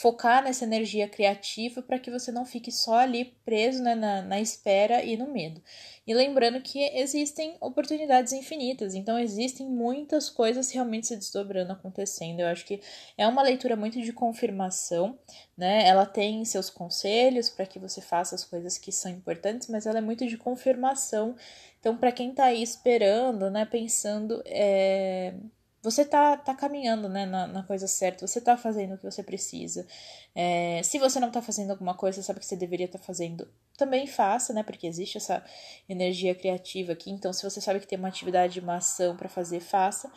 focar 0.00 0.42
nessa 0.42 0.64
energia 0.64 1.06
criativa 1.06 1.82
para 1.82 1.98
que 1.98 2.10
você 2.10 2.32
não 2.32 2.46
fique 2.46 2.72
só 2.72 3.00
ali 3.00 3.36
preso 3.44 3.82
né, 3.82 3.94
na, 3.94 4.22
na 4.22 4.40
espera 4.40 5.04
e 5.04 5.14
no 5.14 5.30
medo. 5.30 5.62
E 6.06 6.14
lembrando 6.14 6.58
que 6.62 6.80
existem 6.98 7.58
oportunidades 7.60 8.32
infinitas, 8.32 8.94
então 8.94 9.18
existem 9.18 9.68
muitas 9.68 10.30
coisas 10.30 10.70
realmente 10.70 11.08
se 11.08 11.16
desdobrando, 11.16 11.72
acontecendo. 11.72 12.40
Eu 12.40 12.46
acho 12.46 12.64
que 12.64 12.80
é 13.18 13.26
uma 13.26 13.42
leitura 13.42 13.76
muito 13.76 14.00
de 14.00 14.10
confirmação, 14.10 15.18
né? 15.54 15.86
Ela 15.86 16.06
tem 16.06 16.42
seus 16.46 16.70
conselhos 16.70 17.50
para 17.50 17.66
que 17.66 17.78
você 17.78 18.00
faça 18.00 18.34
as 18.34 18.42
coisas 18.42 18.78
que 18.78 18.90
são 18.90 19.10
importantes, 19.10 19.68
mas 19.68 19.84
ela 19.84 19.98
é 19.98 20.02
muito 20.02 20.26
de 20.26 20.38
confirmação. 20.38 21.36
Então, 21.78 21.94
para 21.94 22.10
quem 22.10 22.30
está 22.30 22.46
aí 22.46 22.62
esperando, 22.62 23.50
né, 23.50 23.66
pensando, 23.66 24.42
é 24.46 25.34
você 25.82 26.04
tá, 26.04 26.36
tá 26.36 26.54
caminhando 26.54 27.08
né, 27.08 27.24
na, 27.24 27.46
na 27.46 27.62
coisa 27.62 27.86
certa, 27.86 28.26
você 28.26 28.40
tá 28.40 28.56
fazendo 28.56 28.94
o 28.94 28.98
que 28.98 29.04
você 29.04 29.22
precisa. 29.22 29.86
É, 30.34 30.82
se 30.82 30.98
você 30.98 31.18
não 31.18 31.30
tá 31.30 31.40
fazendo 31.40 31.70
alguma 31.70 31.94
coisa, 31.94 32.22
sabe 32.22 32.40
que 32.40 32.46
você 32.46 32.56
deveria 32.56 32.86
estar 32.86 32.98
tá 32.98 33.04
fazendo, 33.04 33.48
também 33.78 34.06
faça, 34.06 34.52
né? 34.52 34.62
Porque 34.62 34.86
existe 34.86 35.16
essa 35.16 35.42
energia 35.88 36.34
criativa 36.34 36.92
aqui. 36.92 37.10
Então, 37.10 37.32
se 37.32 37.42
você 37.42 37.60
sabe 37.60 37.80
que 37.80 37.86
tem 37.86 37.98
uma 37.98 38.08
atividade, 38.08 38.60
uma 38.60 38.76
ação 38.76 39.16
para 39.16 39.28
fazer, 39.28 39.60
faça. 39.60 40.12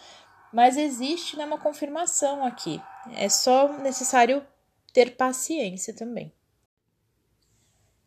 Mas 0.51 0.75
existe 0.75 1.37
né, 1.37 1.45
uma 1.45 1.57
confirmação 1.57 2.45
aqui. 2.45 2.81
É 3.15 3.29
só 3.29 3.71
necessário 3.79 4.45
ter 4.91 5.15
paciência 5.15 5.93
também. 5.93 6.31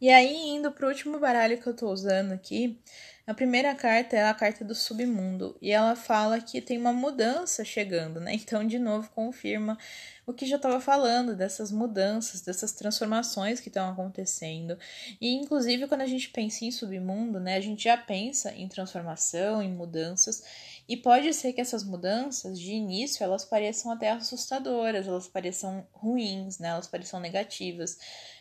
E 0.07 0.11
aí, 0.11 0.35
indo 0.57 0.71
pro 0.71 0.87
último 0.87 1.19
baralho 1.19 1.61
que 1.61 1.67
eu 1.67 1.75
tô 1.75 1.91
usando 1.91 2.31
aqui, 2.33 2.81
A 3.29 3.35
primeira 3.35 3.75
carta 3.75 4.15
é 4.17 4.23
a 4.25 4.33
carta 4.35 4.65
do 4.65 4.73
submundo 4.73 5.59
e 5.61 5.73
ela 5.73 5.97
fala 5.97 6.41
que 6.41 6.61
tem 6.61 6.79
uma 6.79 6.93
mudança 6.93 7.65
chegando, 7.65 8.21
né? 8.21 8.35
Então, 8.35 8.65
de 8.65 8.79
novo, 8.79 9.11
confirma 9.11 9.77
o 10.25 10.33
que 10.33 10.47
já 10.47 10.57
estava 10.57 10.81
falando 10.81 11.35
dessas 11.35 11.73
mudanças, 11.73 12.43
dessas 12.43 12.73
transformações 12.73 13.59
que 13.61 13.69
estão 13.69 13.91
acontecendo. 13.91 14.79
E 15.21 15.35
inclusive 15.35 15.89
quando 15.89 16.03
a 16.03 16.07
gente 16.07 16.29
pensa 16.31 16.65
em 16.65 16.71
submundo, 16.71 17.41
né, 17.41 17.57
a 17.57 17.61
gente 17.61 17.83
já 17.85 17.97
pensa 17.97 18.53
em 18.53 18.69
transformação, 18.69 19.61
em 19.61 19.75
mudanças, 19.75 20.43
e 20.89 20.97
pode 20.97 21.33
ser 21.35 21.53
que 21.53 21.61
essas 21.61 21.83
mudanças 21.83 22.59
de 22.59 22.73
início 22.73 23.25
elas 23.25 23.45
pareçam 23.45 23.91
até 23.91 24.11
assustadoras, 24.11 25.07
elas 25.07 25.27
pareçam 25.27 25.87
ruins, 25.93 26.59
né, 26.59 26.69
elas 26.69 26.87
pareçam 26.87 27.19
negativas. 27.19 27.99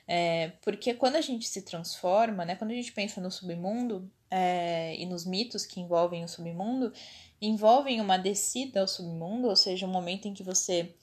É, 0.07 0.51
porque 0.61 0.93
quando 0.93 1.15
a 1.15 1.21
gente 1.21 1.47
se 1.47 1.63
transforma, 1.63 2.45
né, 2.45 2.55
quando 2.55 2.71
a 2.71 2.75
gente 2.75 2.91
pensa 2.91 3.19
no 3.19 3.31
submundo 3.31 4.11
é, 4.29 4.95
e 4.95 5.05
nos 5.05 5.25
mitos 5.25 5.65
que 5.65 5.79
envolvem 5.79 6.23
o 6.23 6.27
submundo, 6.27 6.93
envolvem 7.41 7.99
uma 7.99 8.17
descida 8.17 8.81
ao 8.81 8.87
submundo, 8.87 9.47
ou 9.47 9.55
seja, 9.55 9.85
um 9.87 9.91
momento 9.91 10.27
em 10.27 10.33
que 10.33 10.43
você 10.43 10.93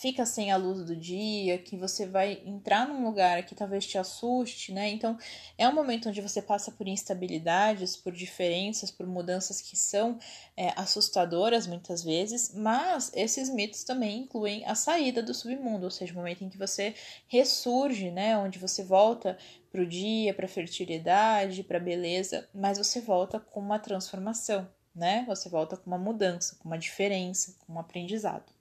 fica 0.00 0.24
sem 0.24 0.50
a 0.50 0.56
luz 0.56 0.82
do 0.82 0.96
dia, 0.96 1.58
que 1.58 1.76
você 1.76 2.06
vai 2.06 2.40
entrar 2.46 2.88
num 2.88 3.04
lugar 3.04 3.44
que 3.44 3.54
talvez 3.54 3.86
te 3.86 3.98
assuste, 3.98 4.72
né? 4.72 4.88
Então, 4.88 5.18
é 5.58 5.68
um 5.68 5.74
momento 5.74 6.08
onde 6.08 6.22
você 6.22 6.40
passa 6.40 6.72
por 6.72 6.88
instabilidades, 6.88 7.98
por 7.98 8.10
diferenças, 8.10 8.90
por 8.90 9.06
mudanças 9.06 9.60
que 9.60 9.76
são 9.76 10.18
é, 10.56 10.72
assustadoras 10.74 11.66
muitas 11.66 12.02
vezes, 12.02 12.54
mas 12.54 13.12
esses 13.14 13.50
mitos 13.50 13.84
também 13.84 14.20
incluem 14.20 14.64
a 14.64 14.74
saída 14.74 15.22
do 15.22 15.34
submundo, 15.34 15.84
ou 15.84 15.90
seja, 15.90 16.14
o 16.14 16.16
momento 16.16 16.42
em 16.44 16.48
que 16.48 16.56
você 16.56 16.94
ressurge, 17.28 18.10
né? 18.10 18.38
Onde 18.38 18.58
você 18.58 18.82
volta 18.82 19.36
para 19.70 19.82
o 19.82 19.86
dia, 19.86 20.32
para 20.32 20.46
a 20.46 20.48
fertilidade, 20.48 21.62
para 21.62 21.76
a 21.76 21.80
beleza, 21.80 22.48
mas 22.54 22.78
você 22.78 23.02
volta 23.02 23.38
com 23.38 23.60
uma 23.60 23.78
transformação, 23.78 24.66
né? 24.94 25.26
Você 25.28 25.50
volta 25.50 25.76
com 25.76 25.90
uma 25.90 25.98
mudança, 25.98 26.56
com 26.58 26.68
uma 26.68 26.78
diferença, 26.78 27.54
com 27.66 27.74
um 27.74 27.78
aprendizado. 27.78 28.59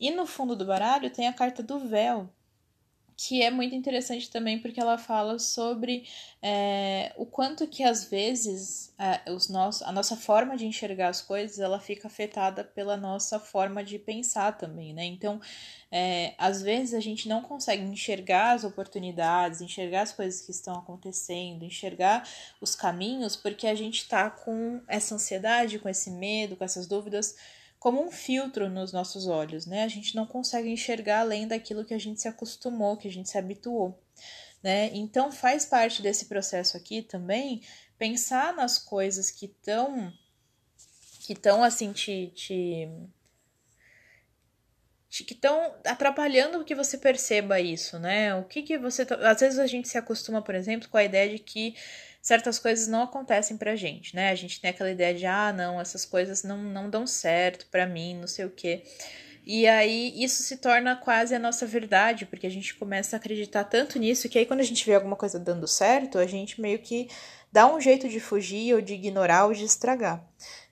E 0.00 0.10
no 0.10 0.26
fundo 0.26 0.54
do 0.54 0.64
baralho 0.64 1.10
tem 1.10 1.26
a 1.26 1.32
carta 1.32 1.62
do 1.62 1.78
véu, 1.78 2.30
que 3.20 3.42
é 3.42 3.50
muito 3.50 3.74
interessante 3.74 4.30
também 4.30 4.60
porque 4.60 4.78
ela 4.78 4.96
fala 4.96 5.40
sobre 5.40 6.06
é, 6.40 7.12
o 7.16 7.26
quanto 7.26 7.66
que 7.66 7.82
às 7.82 8.04
vezes 8.04 8.94
é, 8.96 9.32
os 9.32 9.48
nossos, 9.48 9.82
a 9.82 9.90
nossa 9.90 10.16
forma 10.16 10.56
de 10.56 10.64
enxergar 10.64 11.08
as 11.08 11.20
coisas 11.20 11.58
ela 11.58 11.80
fica 11.80 12.06
afetada 12.06 12.62
pela 12.62 12.96
nossa 12.96 13.40
forma 13.40 13.82
de 13.82 13.98
pensar 13.98 14.56
também, 14.56 14.94
né? 14.94 15.04
Então, 15.04 15.40
é, 15.90 16.32
às 16.38 16.62
vezes 16.62 16.94
a 16.94 17.00
gente 17.00 17.28
não 17.28 17.42
consegue 17.42 17.82
enxergar 17.82 18.52
as 18.52 18.62
oportunidades, 18.62 19.60
enxergar 19.60 20.02
as 20.02 20.12
coisas 20.12 20.40
que 20.42 20.52
estão 20.52 20.76
acontecendo, 20.76 21.64
enxergar 21.64 22.22
os 22.60 22.76
caminhos, 22.76 23.34
porque 23.34 23.66
a 23.66 23.74
gente 23.74 24.02
está 24.02 24.30
com 24.30 24.80
essa 24.86 25.16
ansiedade, 25.16 25.80
com 25.80 25.88
esse 25.88 26.08
medo, 26.08 26.54
com 26.54 26.64
essas 26.64 26.86
dúvidas 26.86 27.34
como 27.78 28.04
um 28.04 28.10
filtro 28.10 28.68
nos 28.68 28.92
nossos 28.92 29.26
olhos, 29.26 29.66
né? 29.66 29.84
A 29.84 29.88
gente 29.88 30.16
não 30.16 30.26
consegue 30.26 30.68
enxergar 30.68 31.20
além 31.20 31.46
daquilo 31.46 31.84
que 31.84 31.94
a 31.94 31.98
gente 31.98 32.20
se 32.20 32.28
acostumou, 32.28 32.96
que 32.96 33.08
a 33.08 33.10
gente 33.10 33.28
se 33.28 33.38
habituou, 33.38 34.02
né? 34.62 34.90
Então 34.92 35.30
faz 35.30 35.64
parte 35.64 36.02
desse 36.02 36.26
processo 36.26 36.76
aqui 36.76 37.02
também 37.02 37.62
pensar 37.96 38.54
nas 38.54 38.78
coisas 38.78 39.30
que 39.30 39.46
estão 39.46 40.12
que 41.20 41.34
estão 41.34 41.62
assim 41.62 41.92
te, 41.92 42.32
te 42.34 42.88
que 45.10 45.34
estão 45.34 45.74
atrapalhando 45.84 46.64
que 46.64 46.74
você 46.74 46.96
perceba 46.96 47.60
isso, 47.60 47.98
né? 47.98 48.34
O 48.34 48.44
que 48.44 48.62
que 48.62 48.78
você 48.78 49.04
tá... 49.04 49.16
às 49.30 49.40
vezes 49.40 49.58
a 49.58 49.66
gente 49.66 49.88
se 49.88 49.98
acostuma, 49.98 50.42
por 50.42 50.54
exemplo, 50.54 50.88
com 50.88 50.96
a 50.96 51.04
ideia 51.04 51.30
de 51.30 51.38
que 51.38 51.74
certas 52.28 52.58
coisas 52.58 52.86
não 52.86 53.04
acontecem 53.04 53.56
pra 53.56 53.74
gente, 53.74 54.14
né? 54.14 54.28
A 54.28 54.34
gente 54.34 54.60
tem 54.60 54.68
aquela 54.68 54.90
ideia 54.90 55.14
de, 55.14 55.24
ah, 55.24 55.50
não, 55.50 55.80
essas 55.80 56.04
coisas 56.04 56.42
não, 56.42 56.58
não 56.58 56.90
dão 56.90 57.06
certo 57.06 57.66
pra 57.70 57.86
mim, 57.86 58.18
não 58.20 58.26
sei 58.26 58.44
o 58.44 58.50
quê. 58.50 58.82
E 59.46 59.66
aí 59.66 60.12
isso 60.22 60.42
se 60.42 60.58
torna 60.58 60.94
quase 60.94 61.34
a 61.34 61.38
nossa 61.38 61.64
verdade, 61.66 62.26
porque 62.26 62.46
a 62.46 62.50
gente 62.50 62.74
começa 62.74 63.16
a 63.16 63.18
acreditar 63.18 63.64
tanto 63.64 63.98
nisso 63.98 64.28
que 64.28 64.38
aí 64.38 64.44
quando 64.44 64.60
a 64.60 64.64
gente 64.64 64.84
vê 64.84 64.94
alguma 64.94 65.16
coisa 65.16 65.38
dando 65.38 65.66
certo, 65.66 66.18
a 66.18 66.26
gente 66.26 66.60
meio 66.60 66.78
que 66.80 67.08
dá 67.50 67.66
um 67.66 67.80
jeito 67.80 68.06
de 68.06 68.20
fugir 68.20 68.74
ou 68.74 68.82
de 68.82 68.92
ignorar 68.92 69.46
ou 69.46 69.54
de 69.54 69.64
estragar 69.64 70.22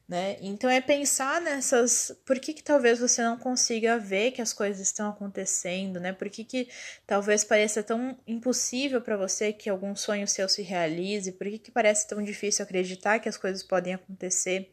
né? 0.09 0.37
Então 0.41 0.71
é 0.71 0.81
pensar 0.81 1.41
nessas, 1.41 2.17
por 2.25 2.39
que 2.39 2.53
que 2.53 2.63
talvez 2.63 3.01
você 3.01 3.23
não 3.23 3.37
consiga 3.37 3.99
ver 3.99 4.31
que 4.31 4.41
as 4.41 4.53
coisas 4.53 4.81
estão 4.81 5.11
acontecendo, 5.11 5.99
né? 5.99 6.13
Por 6.13 6.31
que 6.31 6.45
que 6.45 6.69
talvez 7.07 7.43
pareça 7.43 7.83
tão 7.83 8.17
impossível 8.27 9.01
para 9.01 9.17
você 9.17 9.53
que 9.53 9.69
algum 9.69 9.97
sonho 9.97 10.29
seu 10.29 10.49
se 10.49 10.63
realize? 10.63 11.33
Por 11.33 11.49
que 11.49 11.59
que 11.59 11.71
parece 11.73 12.07
tão 12.07 12.23
difícil 12.23 12.65
acreditar 12.65 13.19
que 13.19 13.29
as 13.29 13.37
coisas 13.37 13.63
podem 13.65 13.95
acontecer? 13.95 14.73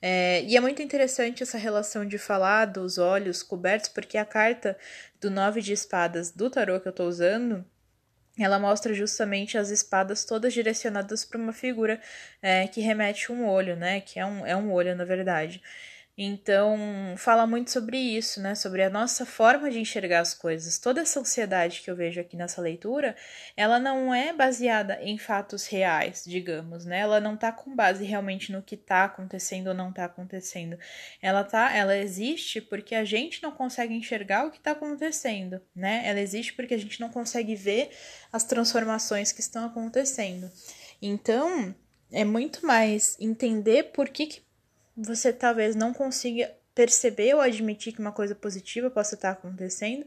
É, 0.00 0.42
e 0.44 0.56
é 0.56 0.60
muito 0.60 0.80
interessante 0.80 1.42
essa 1.42 1.58
relação 1.58 2.06
de 2.06 2.18
falar 2.18 2.66
dos 2.66 2.98
olhos 2.98 3.42
cobertos, 3.42 3.88
porque 3.88 4.16
a 4.16 4.24
carta 4.24 4.78
do 5.20 5.28
nove 5.28 5.60
de 5.60 5.72
espadas 5.72 6.30
do 6.30 6.48
tarô 6.48 6.78
que 6.80 6.86
eu 6.86 6.90
estou 6.90 7.08
usando 7.08 7.64
ela 8.44 8.58
mostra 8.58 8.94
justamente 8.94 9.58
as 9.58 9.70
espadas 9.70 10.24
todas 10.24 10.52
direcionadas 10.52 11.24
para 11.24 11.38
uma 11.38 11.52
figura 11.52 12.00
é, 12.42 12.66
que 12.68 12.80
remete 12.80 13.32
um 13.32 13.46
olho, 13.46 13.76
né? 13.76 14.00
Que 14.00 14.18
é 14.20 14.26
um, 14.26 14.46
é 14.46 14.56
um 14.56 14.72
olho, 14.72 14.94
na 14.96 15.04
verdade. 15.04 15.62
Então, 16.20 16.76
fala 17.16 17.46
muito 17.46 17.70
sobre 17.70 17.96
isso, 17.96 18.42
né? 18.42 18.56
Sobre 18.56 18.82
a 18.82 18.90
nossa 18.90 19.24
forma 19.24 19.70
de 19.70 19.78
enxergar 19.78 20.18
as 20.18 20.34
coisas. 20.34 20.76
Toda 20.76 21.00
essa 21.02 21.20
ansiedade 21.20 21.80
que 21.80 21.88
eu 21.88 21.94
vejo 21.94 22.20
aqui 22.20 22.36
nessa 22.36 22.60
leitura, 22.60 23.14
ela 23.56 23.78
não 23.78 24.12
é 24.12 24.32
baseada 24.32 24.98
em 25.00 25.16
fatos 25.16 25.68
reais, 25.68 26.24
digamos, 26.26 26.84
né? 26.84 26.98
Ela 26.98 27.20
não 27.20 27.36
tá 27.36 27.52
com 27.52 27.72
base 27.72 28.04
realmente 28.04 28.50
no 28.50 28.60
que 28.60 28.76
tá 28.76 29.04
acontecendo 29.04 29.68
ou 29.68 29.74
não 29.74 29.92
tá 29.92 30.06
acontecendo. 30.06 30.76
Ela 31.22 31.44
tá, 31.44 31.72
ela 31.72 31.96
existe 31.96 32.60
porque 32.60 32.96
a 32.96 33.04
gente 33.04 33.40
não 33.40 33.52
consegue 33.52 33.94
enxergar 33.94 34.44
o 34.44 34.50
que 34.50 34.58
tá 34.58 34.72
acontecendo, 34.72 35.62
né? 35.72 36.02
Ela 36.04 36.18
existe 36.18 36.52
porque 36.52 36.74
a 36.74 36.78
gente 36.78 37.00
não 37.00 37.10
consegue 37.10 37.54
ver 37.54 37.90
as 38.32 38.42
transformações 38.42 39.30
que 39.30 39.40
estão 39.40 39.64
acontecendo. 39.64 40.50
Então, 41.00 41.72
é 42.10 42.24
muito 42.24 42.66
mais 42.66 43.16
entender 43.20 43.92
por 43.92 44.08
que, 44.08 44.26
que 44.26 44.47
você 44.98 45.32
talvez 45.32 45.76
não 45.76 45.94
consiga 45.94 46.52
perceber 46.74 47.34
ou 47.34 47.40
admitir 47.40 47.92
que 47.92 47.98
uma 47.98 48.12
coisa 48.12 48.36
positiva 48.36 48.88
possa 48.88 49.16
estar 49.16 49.30
acontecendo 49.30 50.06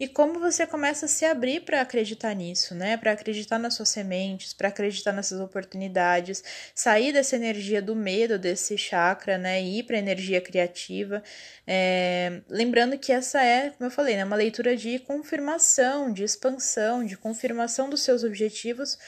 e 0.00 0.08
como 0.08 0.40
você 0.40 0.66
começa 0.66 1.06
a 1.06 1.08
se 1.08 1.24
abrir 1.24 1.60
para 1.60 1.80
acreditar 1.80 2.34
nisso, 2.34 2.74
né? 2.74 2.96
Para 2.96 3.12
acreditar 3.12 3.56
nas 3.56 3.74
suas 3.74 3.88
sementes, 3.88 4.52
para 4.52 4.66
acreditar 4.66 5.12
nessas 5.12 5.40
oportunidades, 5.40 6.42
sair 6.74 7.12
dessa 7.12 7.36
energia 7.36 7.80
do 7.80 7.94
medo 7.94 8.36
desse 8.36 8.76
chakra, 8.76 9.38
né? 9.38 9.62
E 9.62 9.78
ir 9.78 9.84
para 9.84 9.96
energia 9.96 10.40
criativa. 10.40 11.22
É... 11.64 12.42
Lembrando 12.48 12.98
que 12.98 13.12
essa 13.12 13.40
é, 13.40 13.70
como 13.70 13.86
eu 13.86 13.90
falei, 13.92 14.16
né? 14.16 14.24
uma 14.24 14.34
leitura 14.34 14.76
de 14.76 14.98
confirmação, 14.98 16.12
de 16.12 16.24
expansão, 16.24 17.04
de 17.04 17.16
confirmação 17.16 17.88
dos 17.88 18.02
seus 18.02 18.24
objetivos, 18.24 18.98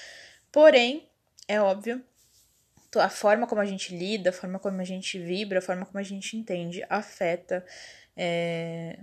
porém, 0.52 1.08
é 1.48 1.60
óbvio 1.60 2.00
a 2.96 3.08
forma 3.08 3.46
como 3.46 3.60
a 3.60 3.64
gente 3.64 3.96
lida, 3.96 4.30
a 4.30 4.32
forma 4.32 4.58
como 4.58 4.80
a 4.80 4.84
gente 4.84 5.18
vibra, 5.18 5.58
a 5.58 5.62
forma 5.62 5.86
como 5.86 5.98
a 5.98 6.02
gente 6.02 6.36
entende 6.36 6.84
afeta 6.88 7.64
é, 8.16 8.98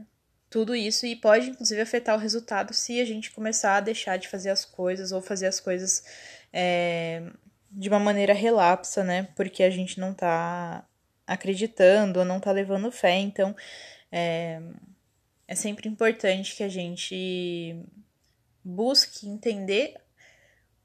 tudo 0.49 0.75
isso 0.75 1.05
e 1.05 1.15
pode 1.15 1.49
inclusive 1.49 1.81
afetar 1.81 2.15
o 2.15 2.19
resultado 2.19 2.73
se 2.73 2.99
a 2.99 3.05
gente 3.05 3.31
começar 3.31 3.77
a 3.77 3.81
deixar 3.81 4.17
de 4.17 4.27
fazer 4.27 4.49
as 4.49 4.65
coisas 4.65 5.11
ou 5.11 5.21
fazer 5.21 5.47
as 5.47 5.59
coisas 5.59 6.03
é, 6.51 7.23
de 7.71 7.89
uma 7.89 7.99
maneira 7.99 8.33
relapsa, 8.33 9.03
né? 9.03 9.27
Porque 9.35 9.63
a 9.63 9.69
gente 9.69 9.99
não 9.99 10.13
tá 10.13 10.85
acreditando 11.25 12.19
ou 12.19 12.25
não 12.25 12.39
tá 12.39 12.51
levando 12.51 12.91
fé. 12.91 13.15
Então 13.15 13.55
é, 14.11 14.61
é 15.47 15.55
sempre 15.55 15.89
importante 15.89 16.55
que 16.55 16.63
a 16.63 16.69
gente 16.69 17.75
busque 18.63 19.27
entender 19.27 19.95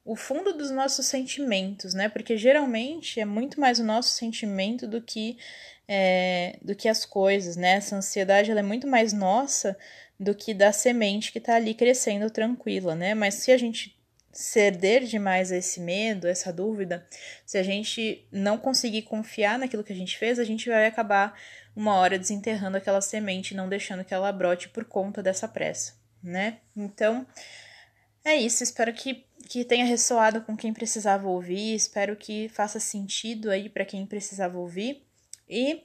o 0.04 0.16
fundo 0.16 0.52
dos 0.52 0.70
nossos 0.70 1.06
sentimentos, 1.06 1.94
né? 1.94 2.08
Porque 2.08 2.36
geralmente 2.36 3.20
é 3.20 3.24
muito 3.24 3.60
mais 3.60 3.78
o 3.78 3.84
nosso 3.84 4.10
sentimento 4.14 4.86
do 4.86 5.00
que 5.00 5.38
é, 5.86 6.58
do 6.62 6.74
que 6.74 6.88
as 6.88 7.04
coisas, 7.04 7.56
né? 7.56 7.72
Essa 7.72 7.96
ansiedade 7.96 8.50
ela 8.50 8.60
é 8.60 8.62
muito 8.62 8.86
mais 8.86 9.12
nossa 9.12 9.76
do 10.18 10.34
que 10.34 10.54
da 10.54 10.72
semente 10.72 11.32
que 11.32 11.38
está 11.38 11.56
ali 11.56 11.74
crescendo 11.74 12.30
tranquila, 12.30 12.94
né? 12.94 13.14
Mas 13.14 13.34
se 13.34 13.52
a 13.52 13.56
gente 13.56 13.96
ceder 14.32 15.04
demais 15.04 15.52
a 15.52 15.56
esse 15.56 15.78
medo, 15.78 16.26
essa 16.26 16.52
dúvida, 16.52 17.06
se 17.44 17.58
a 17.58 17.62
gente 17.62 18.26
não 18.32 18.56
conseguir 18.56 19.02
confiar 19.02 19.58
naquilo 19.58 19.84
que 19.84 19.92
a 19.92 19.96
gente 19.96 20.16
fez, 20.16 20.38
a 20.38 20.44
gente 20.44 20.68
vai 20.68 20.86
acabar 20.86 21.38
uma 21.76 21.96
hora 21.96 22.18
desenterrando 22.18 22.76
aquela 22.76 23.00
semente, 23.00 23.54
não 23.54 23.68
deixando 23.68 24.04
que 24.04 24.14
ela 24.14 24.32
brote 24.32 24.68
por 24.70 24.84
conta 24.84 25.22
dessa 25.22 25.46
pressa, 25.46 25.94
né? 26.22 26.58
Então, 26.74 27.26
é 28.24 28.36
isso, 28.36 28.62
espero 28.62 28.92
que 28.92 29.26
que 29.48 29.64
tenha 29.64 29.84
ressoado 29.84 30.40
com 30.42 30.56
quem 30.56 30.72
precisava 30.72 31.28
ouvir, 31.28 31.74
espero 31.74 32.16
que 32.16 32.48
faça 32.48 32.80
sentido 32.80 33.50
aí 33.50 33.68
para 33.68 33.84
quem 33.84 34.06
precisava 34.06 34.58
ouvir. 34.58 35.04
E 35.48 35.84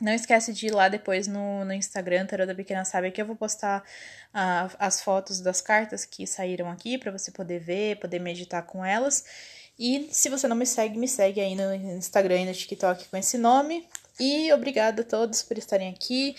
não 0.00 0.12
esquece 0.12 0.52
de 0.52 0.66
ir 0.66 0.74
lá 0.74 0.88
depois 0.88 1.26
no, 1.26 1.64
no 1.64 1.72
Instagram, 1.72 2.26
Tarô 2.26 2.44
da 2.44 2.54
Pequena 2.54 2.84
Sábia, 2.84 3.10
que 3.10 3.20
eu 3.20 3.26
vou 3.26 3.36
postar 3.36 3.80
uh, 3.80 4.74
as 4.78 5.00
fotos 5.00 5.40
das 5.40 5.60
cartas 5.60 6.04
que 6.04 6.26
saíram 6.26 6.70
aqui 6.70 6.98
para 6.98 7.10
você 7.10 7.30
poder 7.30 7.60
ver, 7.60 7.98
poder 7.98 8.18
meditar 8.18 8.62
com 8.62 8.84
elas. 8.84 9.24
E 9.78 10.08
se 10.10 10.28
você 10.28 10.46
não 10.48 10.56
me 10.56 10.66
segue, 10.66 10.98
me 10.98 11.08
segue 11.08 11.40
aí 11.40 11.54
no 11.54 11.74
Instagram 11.96 12.42
e 12.42 12.46
no 12.46 12.52
TikTok 12.52 13.08
com 13.08 13.16
esse 13.16 13.38
nome. 13.38 13.88
E 14.18 14.52
obrigada 14.52 15.02
a 15.02 15.04
todos 15.04 15.42
por 15.42 15.56
estarem 15.58 15.90
aqui. 15.90 16.34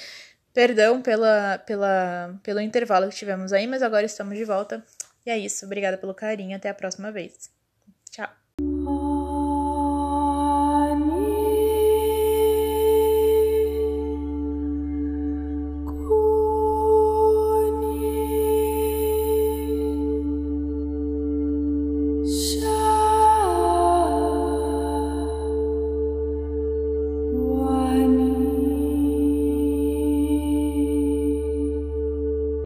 Perdão 0.53 1.01
pela, 1.01 1.59
pela, 1.59 2.39
pelo 2.41 2.59
intervalo 2.59 3.09
que 3.09 3.15
tivemos 3.15 3.53
aí, 3.53 3.67
mas 3.67 3.83
agora 3.83 4.05
estamos 4.05 4.37
de 4.37 4.43
volta 4.43 4.83
e 5.27 5.29
é 5.29 5.37
isso, 5.37 5.65
obrigada 5.65 5.97
pelo 5.97 6.15
carinho, 6.15 6.55
até 6.55 6.69
a 6.69 6.73
próxima 6.73 7.11
vez. 7.11 7.51